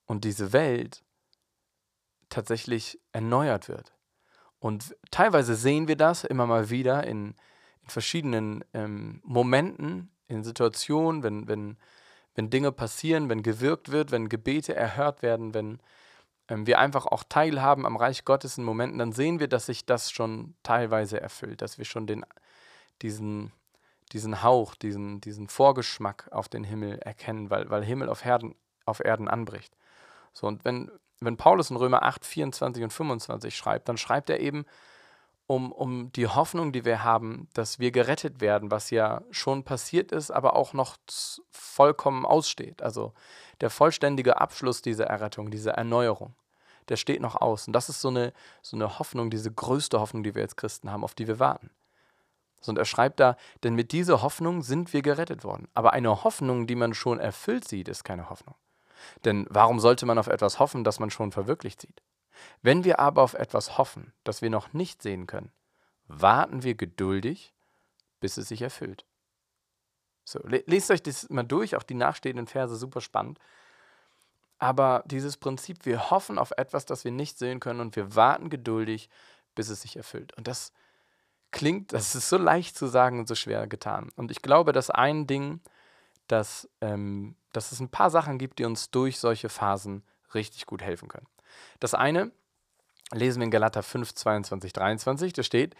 und 0.05 0.25
diese 0.25 0.53
Welt 0.53 1.05
tatsächlich 2.29 3.01
erneuert 3.13 3.69
wird. 3.69 3.95
Und 4.59 4.97
teilweise 5.11 5.55
sehen 5.55 5.89
wir 5.89 5.97
das 5.97 6.25
immer 6.25 6.47
mal 6.47 6.71
wieder 6.71 7.05
in, 7.05 7.35
in 7.83 7.89
verschiedenen 7.89 8.65
ähm, 8.73 9.21
Momenten, 9.23 10.11
in 10.27 10.43
Situationen, 10.43 11.23
wenn, 11.23 11.47
wenn, 11.47 11.77
wenn 12.35 12.51
Dinge 12.51 12.73
passieren, 12.73 13.29
wenn 13.29 13.43
gewirkt 13.43 13.93
wird, 13.93 14.11
wenn 14.11 14.29
Gebete 14.29 14.75
erhört 14.75 15.23
werden, 15.23 15.55
wenn, 15.55 15.81
ähm, 16.48 16.66
wir 16.66 16.78
einfach 16.78 17.07
auch 17.07 17.24
teilhaben 17.28 17.87
am 17.87 17.96
Reich 17.96 18.24
Gottes 18.24 18.59
in 18.59 18.64
Momenten, 18.64 18.98
dann 18.98 19.12
sehen 19.12 19.40
wir, 19.40 19.48
dass 19.48 19.66
sich 19.66 19.87
das 19.87 20.11
schon 20.11 20.54
teilweise 20.62 21.20
erfüllt, 21.20 21.62
dass 21.62 21.78
wir 21.78 21.85
schon 21.85 22.07
den, 22.07 22.24
diesen, 23.02 23.52
diesen 24.12 24.42
Hauch, 24.42 24.74
diesen, 24.74 25.20
diesen 25.20 25.48
Vorgeschmack 25.48 26.28
auf 26.30 26.48
den 26.48 26.64
Himmel 26.64 26.98
erkennen, 26.98 27.50
weil, 27.50 27.70
weil 27.70 27.85
Himmel 27.85 28.09
auf 28.09 28.24
Erden, 28.24 28.54
auf 28.85 29.00
Erden 29.00 29.28
anbricht. 29.28 29.74
So, 30.33 30.46
und 30.46 30.64
wenn, 30.64 30.90
wenn 31.20 31.37
Paulus 31.37 31.70
in 31.70 31.76
Römer 31.76 32.02
8, 32.02 32.24
24 32.24 32.85
und 32.85 32.92
25 32.92 33.57
schreibt, 33.57 33.88
dann 33.88 33.96
schreibt 33.96 34.28
er 34.30 34.40
eben 34.40 34.64
um, 35.46 35.72
um 35.72 36.11
die 36.12 36.26
Hoffnung, 36.26 36.72
die 36.72 36.85
wir 36.85 37.04
haben, 37.04 37.48
dass 37.54 37.78
wir 37.78 37.90
gerettet 37.90 38.40
werden, 38.40 38.70
was 38.70 38.90
ja 38.90 39.22
schon 39.30 39.62
passiert 39.64 40.12
ist, 40.12 40.30
aber 40.30 40.57
auch 40.57 40.72
noch 40.72 40.96
vollkommen 41.50 42.24
aussteht. 42.24 42.83
Also 42.83 43.12
der 43.61 43.70
vollständige 43.70 44.40
Abschluss 44.40 44.83
dieser 44.83 45.07
Errettung, 45.07 45.50
dieser 45.50 45.72
Erneuerung, 45.72 46.35
der 46.88 46.96
steht 46.96 47.20
noch 47.20 47.37
aus. 47.37 47.66
Und 47.66 47.72
das 47.74 47.88
ist 47.88 48.00
so 48.00 48.09
eine, 48.09 48.33
so 48.62 48.76
eine 48.76 48.98
Hoffnung, 48.98 49.30
diese 49.30 49.52
größte 49.52 50.00
Hoffnung, 50.00 50.22
die 50.22 50.35
wir 50.35 50.42
als 50.42 50.57
Christen 50.57 50.90
haben, 50.90 51.04
auf 51.04 51.14
die 51.14 51.28
wir 51.28 51.38
warten. 51.38 51.70
Und 52.66 52.78
er 52.78 52.87
schreibt 52.87 53.20
da, 53.20 53.37
denn 53.62 53.74
mit 53.74 53.92
dieser 53.92 54.22
Hoffnung 54.22 54.62
sind 54.62 54.94
wir 54.94 55.02
gerettet 55.02 55.44
worden. 55.44 55.68
Aber 55.74 55.92
eine 55.92 56.24
Hoffnung, 56.24 56.66
die 56.66 56.76
man 56.76 56.94
schon 56.94 57.20
erfüllt 57.20 57.68
sieht, 57.68 57.88
ist 57.88 58.04
keine 58.04 58.30
Hoffnung. 58.30 58.54
Denn 59.26 59.46
warum 59.50 59.80
sollte 59.80 60.07
man 60.07 60.16
auf 60.16 60.28
etwas 60.28 60.59
hoffen, 60.59 60.83
das 60.83 60.98
man 60.98 61.11
schon 61.11 61.30
verwirklicht 61.30 61.83
sieht? 61.83 62.00
Wenn 62.62 62.85
wir 62.85 62.99
aber 62.99 63.23
auf 63.23 63.35
etwas 63.35 63.79
hoffen, 63.79 64.12
das 64.25 64.42
wir 64.42 64.51
noch 64.51 64.73
nicht 64.73 65.03
sehen 65.03 65.27
können, 65.27 65.53
warten 66.07 66.62
wir 66.62 66.75
geduldig, 66.75 67.53
bis 68.20 68.37
es 68.37 68.49
sich 68.49 68.62
erfüllt. 68.62 69.05
So, 70.25 70.40
lest 70.44 70.90
euch 70.90 71.03
das 71.03 71.29
mal 71.29 71.42
durch, 71.42 71.77
auch 71.77 71.83
die 71.83 71.94
nachstehenden 71.94 72.47
Verse 72.47 72.77
super 72.77 73.01
spannend. 73.01 73.38
Aber 74.59 75.03
dieses 75.07 75.37
Prinzip, 75.37 75.85
wir 75.85 76.11
hoffen 76.11 76.38
auf 76.38 76.53
etwas, 76.53 76.87
das 76.87 77.05
wir 77.05 77.12
nicht 77.12 77.38
sehen 77.38 77.61
können 77.61 77.81
und 77.81 77.97
wir 77.97 78.16
warten 78.16 78.49
geduldig, 78.49 79.11
bis 79.55 79.68
es 79.68 79.83
sich 79.83 79.97
erfüllt. 79.97 80.33
Und 80.35 80.49
das 80.49 80.73
klingt, 81.51 81.92
das 81.92 82.14
ist 82.14 82.29
so 82.29 82.38
leicht 82.38 82.77
zu 82.77 82.87
sagen 82.87 83.18
und 83.18 83.29
so 83.29 83.35
schwer 83.35 83.66
getan. 83.66 84.11
Und 84.16 84.31
ich 84.31 84.40
glaube, 84.42 84.73
dass 84.73 84.90
ein 84.90 85.27
Ding, 85.27 85.61
dass, 86.29 86.68
ähm, 86.81 87.37
dass 87.53 87.73
es 87.73 87.81
ein 87.81 87.90
paar 87.90 88.11
Sachen 88.11 88.38
gibt, 88.38 88.59
die 88.59 88.64
uns 88.64 88.90
durch 88.90 89.18
solche 89.18 89.49
Phasen 89.49 90.03
richtig 90.35 90.66
gut 90.66 90.83
helfen 90.83 91.09
können. 91.09 91.27
Das 91.81 91.95
eine 91.95 92.31
lesen 93.12 93.40
wir 93.40 93.45
in 93.45 93.51
Galater 93.51 93.83
5, 93.83 94.14
22, 94.14 94.73
23, 94.73 95.33
da 95.33 95.43
steht, 95.43 95.75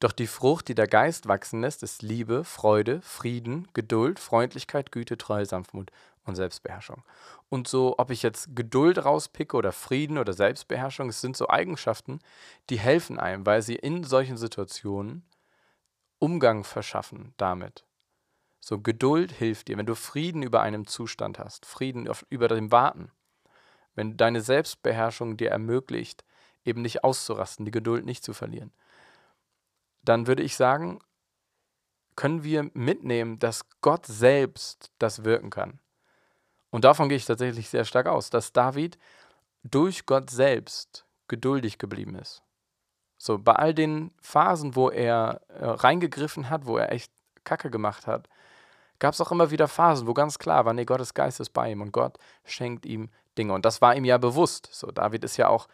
doch 0.00 0.12
die 0.12 0.28
Frucht, 0.28 0.68
die 0.68 0.76
der 0.76 0.86
Geist 0.86 1.26
wachsen 1.26 1.60
lässt, 1.60 1.82
ist 1.82 2.02
Liebe, 2.02 2.44
Freude, 2.44 3.00
Frieden, 3.02 3.66
Geduld, 3.74 4.20
Freundlichkeit, 4.20 4.92
Güte, 4.92 5.18
Treue, 5.18 5.44
Sanftmut 5.44 5.90
und 6.24 6.36
Selbstbeherrschung. 6.36 7.02
Und 7.48 7.66
so, 7.66 7.96
ob 7.98 8.10
ich 8.10 8.22
jetzt 8.22 8.54
Geduld 8.54 9.04
rauspicke 9.04 9.56
oder 9.56 9.72
Frieden 9.72 10.18
oder 10.18 10.32
Selbstbeherrschung, 10.32 11.08
es 11.08 11.20
sind 11.20 11.36
so 11.36 11.48
Eigenschaften, 11.48 12.20
die 12.70 12.78
helfen 12.78 13.18
einem, 13.18 13.44
weil 13.44 13.62
sie 13.62 13.74
in 13.74 14.04
solchen 14.04 14.36
Situationen 14.36 15.24
Umgang 16.20 16.62
verschaffen 16.62 17.34
damit. 17.36 17.84
So 18.60 18.78
Geduld 18.80 19.32
hilft 19.32 19.68
dir, 19.68 19.78
wenn 19.78 19.86
du 19.86 19.94
Frieden 19.94 20.42
über 20.42 20.60
einem 20.60 20.86
Zustand 20.86 21.38
hast, 21.38 21.66
Frieden 21.66 22.08
über 22.28 22.48
dem 22.48 22.70
Warten, 22.70 23.10
wenn 23.98 24.16
deine 24.16 24.42
Selbstbeherrschung 24.42 25.36
dir 25.36 25.50
ermöglicht, 25.50 26.24
eben 26.64 26.82
nicht 26.82 27.02
auszurasten, 27.02 27.64
die 27.64 27.72
Geduld 27.72 28.04
nicht 28.06 28.22
zu 28.22 28.32
verlieren, 28.32 28.70
dann 30.02 30.28
würde 30.28 30.44
ich 30.44 30.54
sagen, 30.54 31.00
können 32.14 32.44
wir 32.44 32.70
mitnehmen, 32.74 33.40
dass 33.40 33.66
Gott 33.80 34.06
selbst 34.06 34.92
das 35.00 35.24
wirken 35.24 35.50
kann. 35.50 35.80
Und 36.70 36.84
davon 36.84 37.08
gehe 37.08 37.16
ich 37.16 37.24
tatsächlich 37.24 37.70
sehr 37.70 37.84
stark 37.84 38.06
aus, 38.06 38.30
dass 38.30 38.52
David 38.52 38.98
durch 39.64 40.06
Gott 40.06 40.30
selbst 40.30 41.04
geduldig 41.26 41.78
geblieben 41.78 42.14
ist. 42.14 42.44
So, 43.16 43.36
bei 43.36 43.54
all 43.54 43.74
den 43.74 44.12
Phasen, 44.20 44.76
wo 44.76 44.90
er 44.90 45.40
äh, 45.48 45.64
reingegriffen 45.64 46.50
hat, 46.50 46.66
wo 46.66 46.78
er 46.78 46.92
echt 46.92 47.10
Kacke 47.42 47.68
gemacht 47.68 48.06
hat, 48.06 48.28
gab 49.00 49.14
es 49.14 49.20
auch 49.20 49.32
immer 49.32 49.50
wieder 49.50 49.66
Phasen, 49.66 50.06
wo 50.06 50.14
ganz 50.14 50.38
klar 50.38 50.64
war, 50.66 50.72
nee, 50.72 50.84
Gottes 50.84 51.14
Geist 51.14 51.40
ist 51.40 51.50
bei 51.50 51.72
ihm 51.72 51.80
und 51.80 51.90
Gott 51.90 52.16
schenkt 52.44 52.86
ihm 52.86 53.10
Dinge. 53.38 53.52
Und 53.52 53.64
das 53.64 53.80
war 53.80 53.94
ihm 53.94 54.04
ja 54.04 54.18
bewusst. 54.18 54.68
So, 54.72 54.90
David 54.90 55.24
ist 55.24 55.36
ja 55.36 55.48
auch 55.48 55.68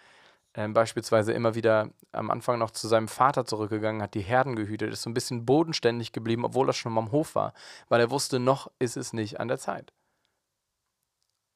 ähm, 0.54 0.72
beispielsweise 0.72 1.32
immer 1.32 1.54
wieder 1.54 1.90
am 2.12 2.30
Anfang 2.30 2.58
noch 2.58 2.70
zu 2.70 2.86
seinem 2.86 3.08
Vater 3.08 3.44
zurückgegangen, 3.44 4.02
hat 4.02 4.14
die 4.14 4.20
Herden 4.20 4.54
gehütet, 4.54 4.92
ist 4.92 5.02
so 5.02 5.10
ein 5.10 5.14
bisschen 5.14 5.44
bodenständig 5.44 6.12
geblieben, 6.12 6.44
obwohl 6.44 6.68
er 6.68 6.74
schon 6.74 6.92
mal 6.92 7.00
am 7.00 7.12
Hof 7.12 7.34
war, 7.34 7.54
weil 7.88 8.00
er 8.00 8.10
wusste, 8.10 8.38
noch 8.38 8.70
ist 8.78 8.96
es 8.96 9.12
nicht 9.12 9.40
an 9.40 9.48
der 9.48 9.58
Zeit. 9.58 9.92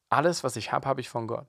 Alles, 0.09 0.43
was 0.43 0.55
ich 0.55 0.71
habe, 0.71 0.87
habe 0.87 1.01
ich 1.01 1.09
von 1.09 1.27
Gott. 1.27 1.47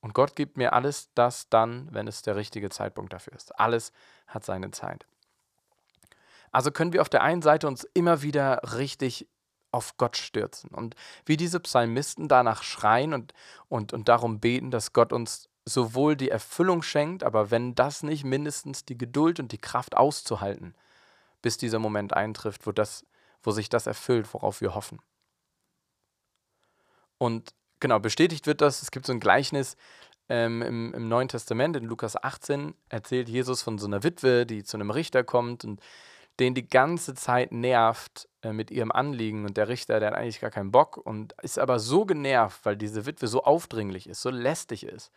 Und 0.00 0.14
Gott 0.14 0.36
gibt 0.36 0.56
mir 0.56 0.72
alles 0.72 1.10
das 1.14 1.48
dann, 1.48 1.88
wenn 1.92 2.08
es 2.08 2.22
der 2.22 2.36
richtige 2.36 2.70
Zeitpunkt 2.70 3.12
dafür 3.12 3.34
ist. 3.34 3.58
Alles 3.58 3.92
hat 4.26 4.44
seine 4.44 4.70
Zeit. 4.70 5.06
Also 6.50 6.70
können 6.70 6.92
wir 6.92 7.02
auf 7.02 7.08
der 7.08 7.22
einen 7.22 7.42
Seite 7.42 7.66
uns 7.66 7.84
immer 7.94 8.22
wieder 8.22 8.60
richtig 8.76 9.28
auf 9.74 9.96
Gott 9.96 10.16
stürzen 10.16 10.70
und 10.70 10.94
wie 11.26 11.36
diese 11.36 11.60
Psalmisten 11.60 12.28
danach 12.28 12.62
schreien 12.62 13.12
und, 13.12 13.34
und, 13.68 13.92
und 13.92 14.08
darum 14.08 14.40
beten, 14.40 14.70
dass 14.70 14.92
Gott 14.92 15.12
uns 15.12 15.48
sowohl 15.64 16.16
die 16.16 16.30
Erfüllung 16.30 16.82
schenkt, 16.82 17.24
aber 17.24 17.50
wenn 17.50 17.74
das 17.74 18.02
nicht, 18.02 18.24
mindestens 18.24 18.84
die 18.84 18.96
Geduld 18.96 19.40
und 19.40 19.52
die 19.52 19.60
Kraft 19.60 19.96
auszuhalten, 19.96 20.74
bis 21.42 21.56
dieser 21.58 21.78
Moment 21.78 22.14
eintrifft, 22.14 22.66
wo, 22.66 22.72
das, 22.72 23.04
wo 23.42 23.50
sich 23.50 23.68
das 23.68 23.86
erfüllt, 23.86 24.32
worauf 24.32 24.60
wir 24.60 24.74
hoffen. 24.74 25.00
Und 27.18 27.54
genau, 27.80 27.98
bestätigt 27.98 28.46
wird 28.46 28.60
das, 28.60 28.82
es 28.82 28.90
gibt 28.90 29.06
so 29.06 29.12
ein 29.12 29.20
Gleichnis 29.20 29.76
ähm, 30.28 30.62
im, 30.62 30.94
im 30.94 31.08
Neuen 31.08 31.28
Testament, 31.28 31.76
in 31.76 31.84
Lukas 31.84 32.22
18, 32.22 32.74
erzählt 32.88 33.28
Jesus 33.28 33.62
von 33.62 33.78
so 33.78 33.86
einer 33.86 34.02
Witwe, 34.02 34.46
die 34.46 34.64
zu 34.64 34.76
einem 34.76 34.90
Richter 34.90 35.24
kommt 35.24 35.64
und 35.64 35.80
den 36.40 36.54
die 36.54 36.66
ganze 36.66 37.14
Zeit 37.14 37.52
nervt 37.52 38.28
äh, 38.42 38.52
mit 38.52 38.70
ihrem 38.70 38.92
Anliegen. 38.92 39.44
Und 39.44 39.56
der 39.56 39.68
Richter, 39.68 40.00
der 40.00 40.10
hat 40.10 40.16
eigentlich 40.16 40.40
gar 40.40 40.50
keinen 40.50 40.72
Bock 40.72 40.96
und 40.96 41.34
ist 41.42 41.58
aber 41.58 41.78
so 41.78 42.04
genervt, 42.04 42.64
weil 42.64 42.76
diese 42.76 43.06
Witwe 43.06 43.26
so 43.26 43.44
aufdringlich 43.44 44.08
ist, 44.08 44.22
so 44.22 44.30
lästig 44.30 44.84
ist, 44.84 45.12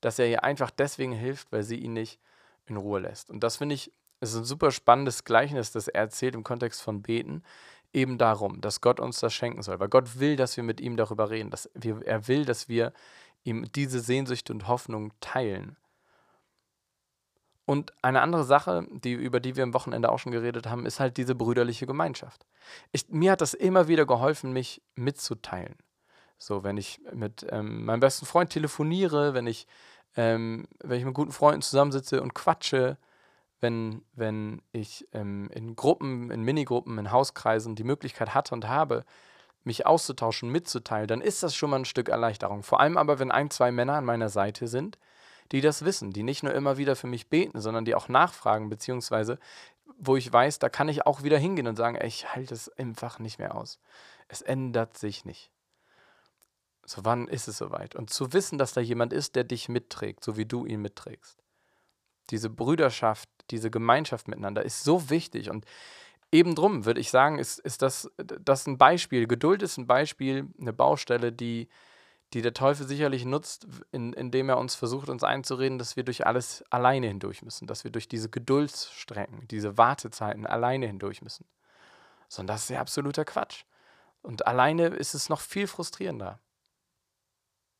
dass 0.00 0.18
er 0.18 0.28
ihr 0.28 0.44
einfach 0.44 0.70
deswegen 0.70 1.12
hilft, 1.12 1.52
weil 1.52 1.62
sie 1.62 1.76
ihn 1.76 1.92
nicht 1.92 2.18
in 2.66 2.76
Ruhe 2.76 3.00
lässt. 3.00 3.30
Und 3.30 3.40
das 3.40 3.56
finde 3.56 3.74
ich, 3.74 3.92
ist 4.20 4.34
ein 4.34 4.44
super 4.44 4.70
spannendes 4.70 5.24
Gleichnis, 5.24 5.72
das 5.72 5.88
er 5.88 6.02
erzählt 6.02 6.34
im 6.34 6.44
Kontext 6.44 6.82
von 6.82 7.02
Beten, 7.02 7.42
eben 7.92 8.18
darum, 8.18 8.60
dass 8.60 8.80
Gott 8.80 9.00
uns 9.00 9.20
das 9.20 9.34
schenken 9.34 9.62
soll. 9.62 9.78
Weil 9.78 9.88
Gott 9.88 10.18
will, 10.18 10.36
dass 10.36 10.56
wir 10.56 10.64
mit 10.64 10.80
ihm 10.80 10.96
darüber 10.96 11.30
reden. 11.30 11.50
Dass 11.50 11.70
wir, 11.74 12.02
er 12.04 12.28
will, 12.28 12.44
dass 12.44 12.68
wir 12.68 12.92
ihm 13.44 13.70
diese 13.74 14.00
Sehnsucht 14.00 14.50
und 14.50 14.68
Hoffnung 14.68 15.12
teilen. 15.20 15.76
Und 17.66 17.92
eine 18.00 18.22
andere 18.22 18.44
Sache, 18.44 18.86
die, 18.90 19.12
über 19.12 19.40
die 19.40 19.56
wir 19.56 19.64
am 19.64 19.74
Wochenende 19.74 20.10
auch 20.10 20.20
schon 20.20 20.30
geredet 20.30 20.68
haben, 20.68 20.86
ist 20.86 21.00
halt 21.00 21.16
diese 21.16 21.34
brüderliche 21.34 21.86
Gemeinschaft. 21.86 22.46
Ich, 22.92 23.08
mir 23.08 23.32
hat 23.32 23.40
das 23.40 23.54
immer 23.54 23.88
wieder 23.88 24.06
geholfen, 24.06 24.52
mich 24.52 24.82
mitzuteilen. 24.94 25.74
So, 26.38 26.62
wenn 26.62 26.76
ich 26.76 27.00
mit 27.12 27.44
ähm, 27.50 27.84
meinem 27.84 28.00
besten 28.00 28.24
Freund 28.24 28.50
telefoniere, 28.50 29.34
wenn 29.34 29.48
ich, 29.48 29.66
ähm, 30.14 30.68
wenn 30.78 30.98
ich 30.98 31.04
mit 31.04 31.14
guten 31.14 31.32
Freunden 31.32 31.62
zusammensitze 31.62 32.22
und 32.22 32.34
quatsche, 32.34 32.98
wenn, 33.60 34.02
wenn 34.12 34.62
ich 34.70 35.08
ähm, 35.12 35.50
in 35.52 35.74
Gruppen, 35.74 36.30
in 36.30 36.42
Minigruppen, 36.42 36.98
in 36.98 37.10
Hauskreisen 37.10 37.74
die 37.74 37.84
Möglichkeit 37.84 38.32
hatte 38.32 38.54
und 38.54 38.68
habe, 38.68 39.04
mich 39.64 39.86
auszutauschen, 39.86 40.50
mitzuteilen, 40.50 41.08
dann 41.08 41.20
ist 41.20 41.42
das 41.42 41.56
schon 41.56 41.70
mal 41.70 41.80
ein 41.80 41.84
Stück 41.84 42.08
Erleichterung. 42.08 42.62
Vor 42.62 42.78
allem 42.78 42.96
aber, 42.96 43.18
wenn 43.18 43.32
ein, 43.32 43.50
zwei 43.50 43.72
Männer 43.72 43.94
an 43.94 44.04
meiner 44.04 44.28
Seite 44.28 44.68
sind, 44.68 44.98
die 45.52 45.60
das 45.60 45.84
wissen, 45.84 46.12
die 46.12 46.22
nicht 46.22 46.42
nur 46.42 46.54
immer 46.54 46.76
wieder 46.76 46.96
für 46.96 47.06
mich 47.06 47.28
beten, 47.28 47.60
sondern 47.60 47.84
die 47.84 47.94
auch 47.94 48.08
nachfragen, 48.08 48.68
beziehungsweise 48.68 49.38
wo 49.98 50.16
ich 50.16 50.30
weiß, 50.32 50.58
da 50.58 50.68
kann 50.68 50.88
ich 50.88 51.06
auch 51.06 51.22
wieder 51.22 51.38
hingehen 51.38 51.68
und 51.68 51.76
sagen, 51.76 51.96
ey, 51.96 52.08
ich 52.08 52.34
halte 52.34 52.54
es 52.54 52.68
einfach 52.70 53.18
nicht 53.18 53.38
mehr 53.38 53.54
aus. 53.54 53.78
Es 54.28 54.42
ändert 54.42 54.98
sich 54.98 55.24
nicht. 55.24 55.50
So, 56.84 57.04
wann 57.04 57.28
ist 57.28 57.48
es 57.48 57.58
soweit? 57.58 57.96
Und 57.96 58.10
zu 58.10 58.32
wissen, 58.32 58.58
dass 58.58 58.72
da 58.72 58.80
jemand 58.80 59.12
ist, 59.12 59.36
der 59.36 59.44
dich 59.44 59.68
mitträgt, 59.68 60.22
so 60.22 60.36
wie 60.36 60.46
du 60.46 60.66
ihn 60.66 60.82
mitträgst. 60.82 61.42
Diese 62.30 62.50
Brüderschaft, 62.50 63.28
diese 63.50 63.70
Gemeinschaft 63.70 64.28
miteinander 64.28 64.64
ist 64.64 64.84
so 64.84 65.10
wichtig. 65.10 65.50
Und 65.50 65.64
eben 66.30 66.54
drum 66.54 66.84
würde 66.84 67.00
ich 67.00 67.10
sagen, 67.10 67.38
ist, 67.38 67.58
ist 67.58 67.82
das, 67.82 68.10
das 68.16 68.66
ein 68.66 68.78
Beispiel. 68.78 69.26
Geduld 69.26 69.62
ist 69.62 69.78
ein 69.78 69.86
Beispiel, 69.86 70.48
eine 70.60 70.72
Baustelle, 70.72 71.32
die, 71.32 71.68
die 72.32 72.42
der 72.42 72.54
Teufel 72.54 72.86
sicherlich 72.86 73.24
nutzt, 73.24 73.66
in, 73.92 74.12
indem 74.12 74.48
er 74.48 74.58
uns 74.58 74.74
versucht, 74.74 75.08
uns 75.08 75.22
einzureden, 75.22 75.78
dass 75.78 75.96
wir 75.96 76.04
durch 76.04 76.26
alles 76.26 76.64
alleine 76.70 77.06
hindurch 77.06 77.42
müssen, 77.42 77.66
dass 77.66 77.84
wir 77.84 77.90
durch 77.90 78.08
diese 78.08 78.28
Geduldsstrecken, 78.28 79.46
diese 79.48 79.78
Wartezeiten 79.78 80.46
alleine 80.46 80.86
hindurch 80.86 81.22
müssen. 81.22 81.46
Sondern 82.28 82.54
das 82.54 82.64
ist 82.64 82.70
ja 82.70 82.80
absoluter 82.80 83.24
Quatsch. 83.24 83.64
Und 84.22 84.46
alleine 84.46 84.88
ist 84.88 85.14
es 85.14 85.28
noch 85.28 85.40
viel 85.40 85.68
frustrierender. 85.68 86.40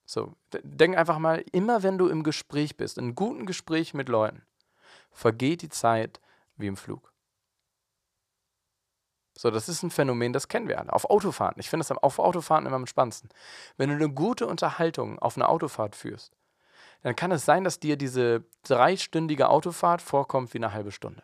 So, 0.05 0.37
denk 0.63 0.97
einfach 0.97 1.19
mal, 1.19 1.45
immer 1.51 1.83
wenn 1.83 1.99
du 1.99 2.07
im 2.07 2.23
Gespräch 2.23 2.77
bist, 2.77 2.97
in 2.97 3.05
einem 3.05 3.15
guten 3.17 3.47
Gespräch 3.47 3.93
mit 3.93 4.09
Leuten, 4.09 4.47
vergeht 5.11 5.63
die 5.63 5.69
Zeit 5.69 6.21
wie 6.57 6.69
im 6.69 6.77
Flug. 6.77 7.13
So, 9.39 9.51
das 9.51 9.69
ist 9.69 9.83
ein 9.83 9.91
Phänomen, 9.91 10.33
das 10.33 10.49
kennen 10.49 10.67
wir 10.67 10.79
alle. 10.79 10.93
Auf 10.93 11.11
Autofahrten. 11.11 11.61
Ich 11.61 11.69
finde 11.69 11.85
das 11.87 11.97
auf 11.97 12.19
Autofahrten 12.19 12.67
immer 12.67 12.77
am 12.77 12.87
spannendsten. 12.87 13.29
Wenn 13.77 13.91
du 13.91 13.95
eine 13.97 14.09
gute 14.09 14.47
Unterhaltung 14.47 15.19
auf 15.19 15.37
einer 15.37 15.51
Autofahrt 15.51 15.95
führst, 15.95 16.33
dann 17.03 17.15
kann 17.15 17.31
es 17.31 17.45
sein, 17.45 17.63
dass 17.63 17.79
dir 17.79 17.97
diese 17.97 18.45
dreistündige 18.63 19.51
Autofahrt 19.51 20.01
vorkommt 20.01 20.55
wie 20.55 20.59
eine 20.59 20.73
halbe 20.73 20.91
Stunde. 20.91 21.23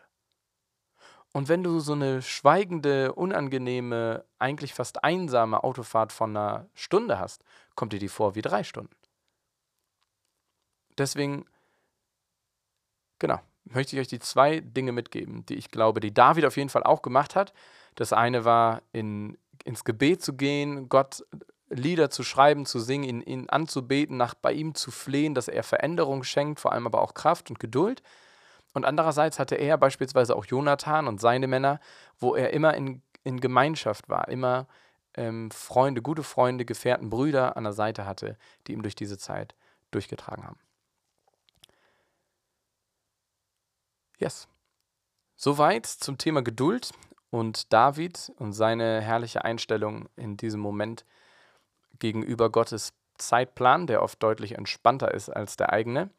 Und 1.33 1.49
wenn 1.49 1.63
du 1.63 1.79
so 1.79 1.93
eine 1.93 2.21
schweigende, 2.21 3.13
unangenehme, 3.13 4.23
eigentlich 4.37 4.75
fast 4.75 5.03
einsame 5.03 5.63
Autofahrt 5.63 6.11
von 6.11 6.37
einer 6.37 6.69
Stunde 6.75 7.17
hast, 7.17 7.43
kommt 7.73 7.93
dir 7.93 7.99
die 7.99 8.07
vor 8.07 8.35
wie 8.35 8.43
drei 8.43 8.63
Stunden. 8.63 8.95
Deswegen, 10.99 11.45
genau, 13.17 13.39
möchte 13.63 13.95
ich 13.95 14.01
euch 14.01 14.07
die 14.07 14.19
zwei 14.19 14.59
Dinge 14.59 14.91
mitgeben, 14.91 15.43
die 15.47 15.55
ich 15.55 15.71
glaube, 15.71 15.99
die 15.99 16.13
David 16.13 16.45
auf 16.45 16.57
jeden 16.57 16.69
Fall 16.69 16.83
auch 16.83 17.01
gemacht 17.01 17.35
hat. 17.35 17.51
Das 17.95 18.13
eine 18.13 18.45
war, 18.45 18.81
in, 18.91 19.37
ins 19.63 19.83
Gebet 19.83 20.21
zu 20.21 20.33
gehen, 20.33 20.89
Gott 20.89 21.23
Lieder 21.69 22.09
zu 22.09 22.23
schreiben, 22.23 22.65
zu 22.65 22.79
singen, 22.79 23.03
ihn, 23.03 23.21
ihn 23.21 23.49
anzubeten, 23.49 24.17
nach 24.17 24.35
bei 24.35 24.53
ihm 24.53 24.75
zu 24.75 24.91
flehen, 24.91 25.33
dass 25.33 25.47
er 25.47 25.63
Veränderung 25.63 26.23
schenkt, 26.23 26.59
vor 26.59 26.71
allem 26.71 26.85
aber 26.85 27.01
auch 27.01 27.13
Kraft 27.13 27.49
und 27.49 27.59
Geduld. 27.59 28.03
Und 28.73 28.85
andererseits 28.85 29.39
hatte 29.39 29.55
er 29.55 29.77
beispielsweise 29.77 30.35
auch 30.35 30.45
Jonathan 30.45 31.07
und 31.07 31.19
seine 31.19 31.47
Männer, 31.47 31.79
wo 32.19 32.35
er 32.35 32.53
immer 32.53 32.73
in, 32.75 33.01
in 33.23 33.39
Gemeinschaft 33.39 34.09
war, 34.09 34.27
immer 34.27 34.67
ähm, 35.15 35.51
Freunde, 35.51 36.01
gute 36.01 36.23
Freunde, 36.23 36.65
Gefährten, 36.65 37.09
Brüder 37.09 37.55
an 37.57 37.63
der 37.63 37.73
Seite 37.73 38.05
hatte, 38.05 38.37
die 38.67 38.73
ihm 38.73 38.81
durch 38.81 38.95
diese 38.95 39.17
Zeit 39.17 39.55
durchgetragen 39.91 40.43
haben. 40.43 40.59
Yes. 44.17 44.47
Soweit 45.35 45.85
zum 45.85 46.17
Thema 46.17 46.41
Geduld 46.41 46.91
und 47.33 47.73
David 47.73 48.31
und 48.37 48.53
seine 48.53 49.01
herrliche 49.01 49.43
Einstellung 49.43 50.07
in 50.15 50.37
diesem 50.37 50.61
Moment 50.61 51.03
gegenüber 51.97 52.51
Gottes 52.51 52.93
Zeitplan, 53.17 53.87
der 53.87 54.03
oft 54.03 54.21
deutlich 54.21 54.51
entspannter 54.51 55.11
ist 55.11 55.29
als 55.29 55.57
der 55.57 55.73
eigene. 55.73 56.11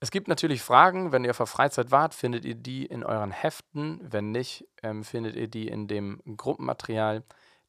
Es 0.00 0.10
gibt 0.10 0.28
natürlich 0.28 0.60
Fragen, 0.60 1.10
wenn 1.10 1.24
ihr 1.24 1.30
auf 1.30 1.38
der 1.38 1.46
Freizeit 1.46 1.90
wart, 1.90 2.12
findet 2.12 2.44
ihr 2.44 2.54
die 2.54 2.84
in 2.84 3.02
euren 3.02 3.30
Heften. 3.30 3.98
Wenn 4.02 4.30
nicht, 4.30 4.68
ähm, 4.82 5.02
findet 5.04 5.36
ihr 5.36 5.48
die 5.48 5.68
in 5.68 5.88
dem 5.88 6.20
Gruppenmaterial, 6.36 7.24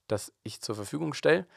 das 0.08 0.34
ich 0.44 0.60
zur 0.60 0.76
Verfügung 0.76 1.14
stelle. 1.14 1.48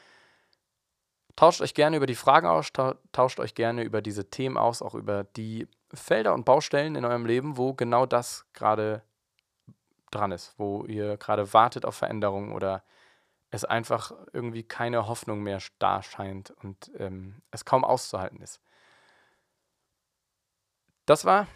Tauscht 1.35 1.61
euch 1.61 1.75
gerne 1.75 1.97
über 1.97 2.07
die 2.07 2.15
Fragen 2.15 2.47
aus, 2.47 2.69
tauscht 3.11 3.41
euch 3.41 3.57
gerne 3.57 3.83
über 3.83 4.01
diese 4.01 4.31
Themen 4.31 4.59
aus, 4.59 4.81
auch 4.81 4.95
über 4.95 5.25
die 5.25 5.67
Felder 5.93 6.35
und 6.35 6.45
Baustellen 6.45 6.95
in 6.95 7.05
eurem 7.05 7.27
Leben, 7.27 7.57
wo 7.57 7.75
genau 7.75 8.07
das 8.07 8.47
gerade 8.53 9.03
dran 10.15 10.33
ist, 10.33 10.55
wo 10.59 10.85
ihr 10.85 11.17
gerade 11.17 11.53
wartet 11.53 11.85
auf 11.85 11.97
Veränderung 11.97 12.53
oder 12.53 12.83
es 13.51 13.65
einfach 13.65 14.13
irgendwie 14.33 14.63
keine 14.63 15.07
Hoffnung 15.07 15.43
mehr 15.43 15.61
da 15.79 16.03
scheint 16.03 16.51
und 16.63 16.91
ähm, 16.99 17.43
es 17.51 17.65
kaum 17.65 17.85
auszuhalten 17.85 18.41
ist. 18.41 18.61
Das 21.05 21.25
war 21.25 21.47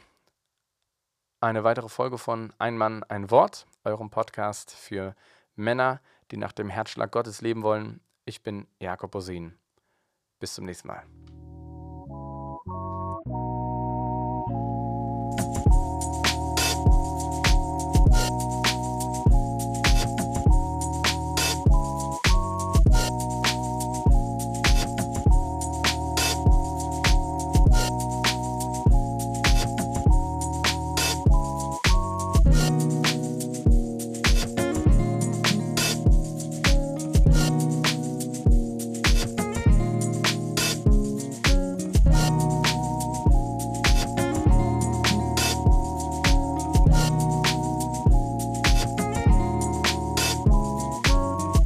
eine 1.40 1.64
weitere 1.64 1.88
Folge 1.88 2.18
von 2.18 2.52
Ein 2.58 2.76
Mann, 2.76 3.04
ein 3.04 3.30
Wort, 3.30 3.66
eurem 3.84 4.10
Podcast 4.10 4.72
für 4.72 5.14
Männer, 5.54 6.00
die 6.30 6.36
nach 6.36 6.52
dem 6.52 6.68
Herzschlag 6.68 7.12
Gottes 7.12 7.40
leben 7.40 7.62
wollen. 7.62 8.00
Ich 8.24 8.42
bin 8.42 8.66
Jakob 8.80 9.12
Bosin. 9.12 9.56
Bis 10.38 10.54
zum 10.54 10.64
nächsten 10.64 10.88
Mal. 10.88 11.04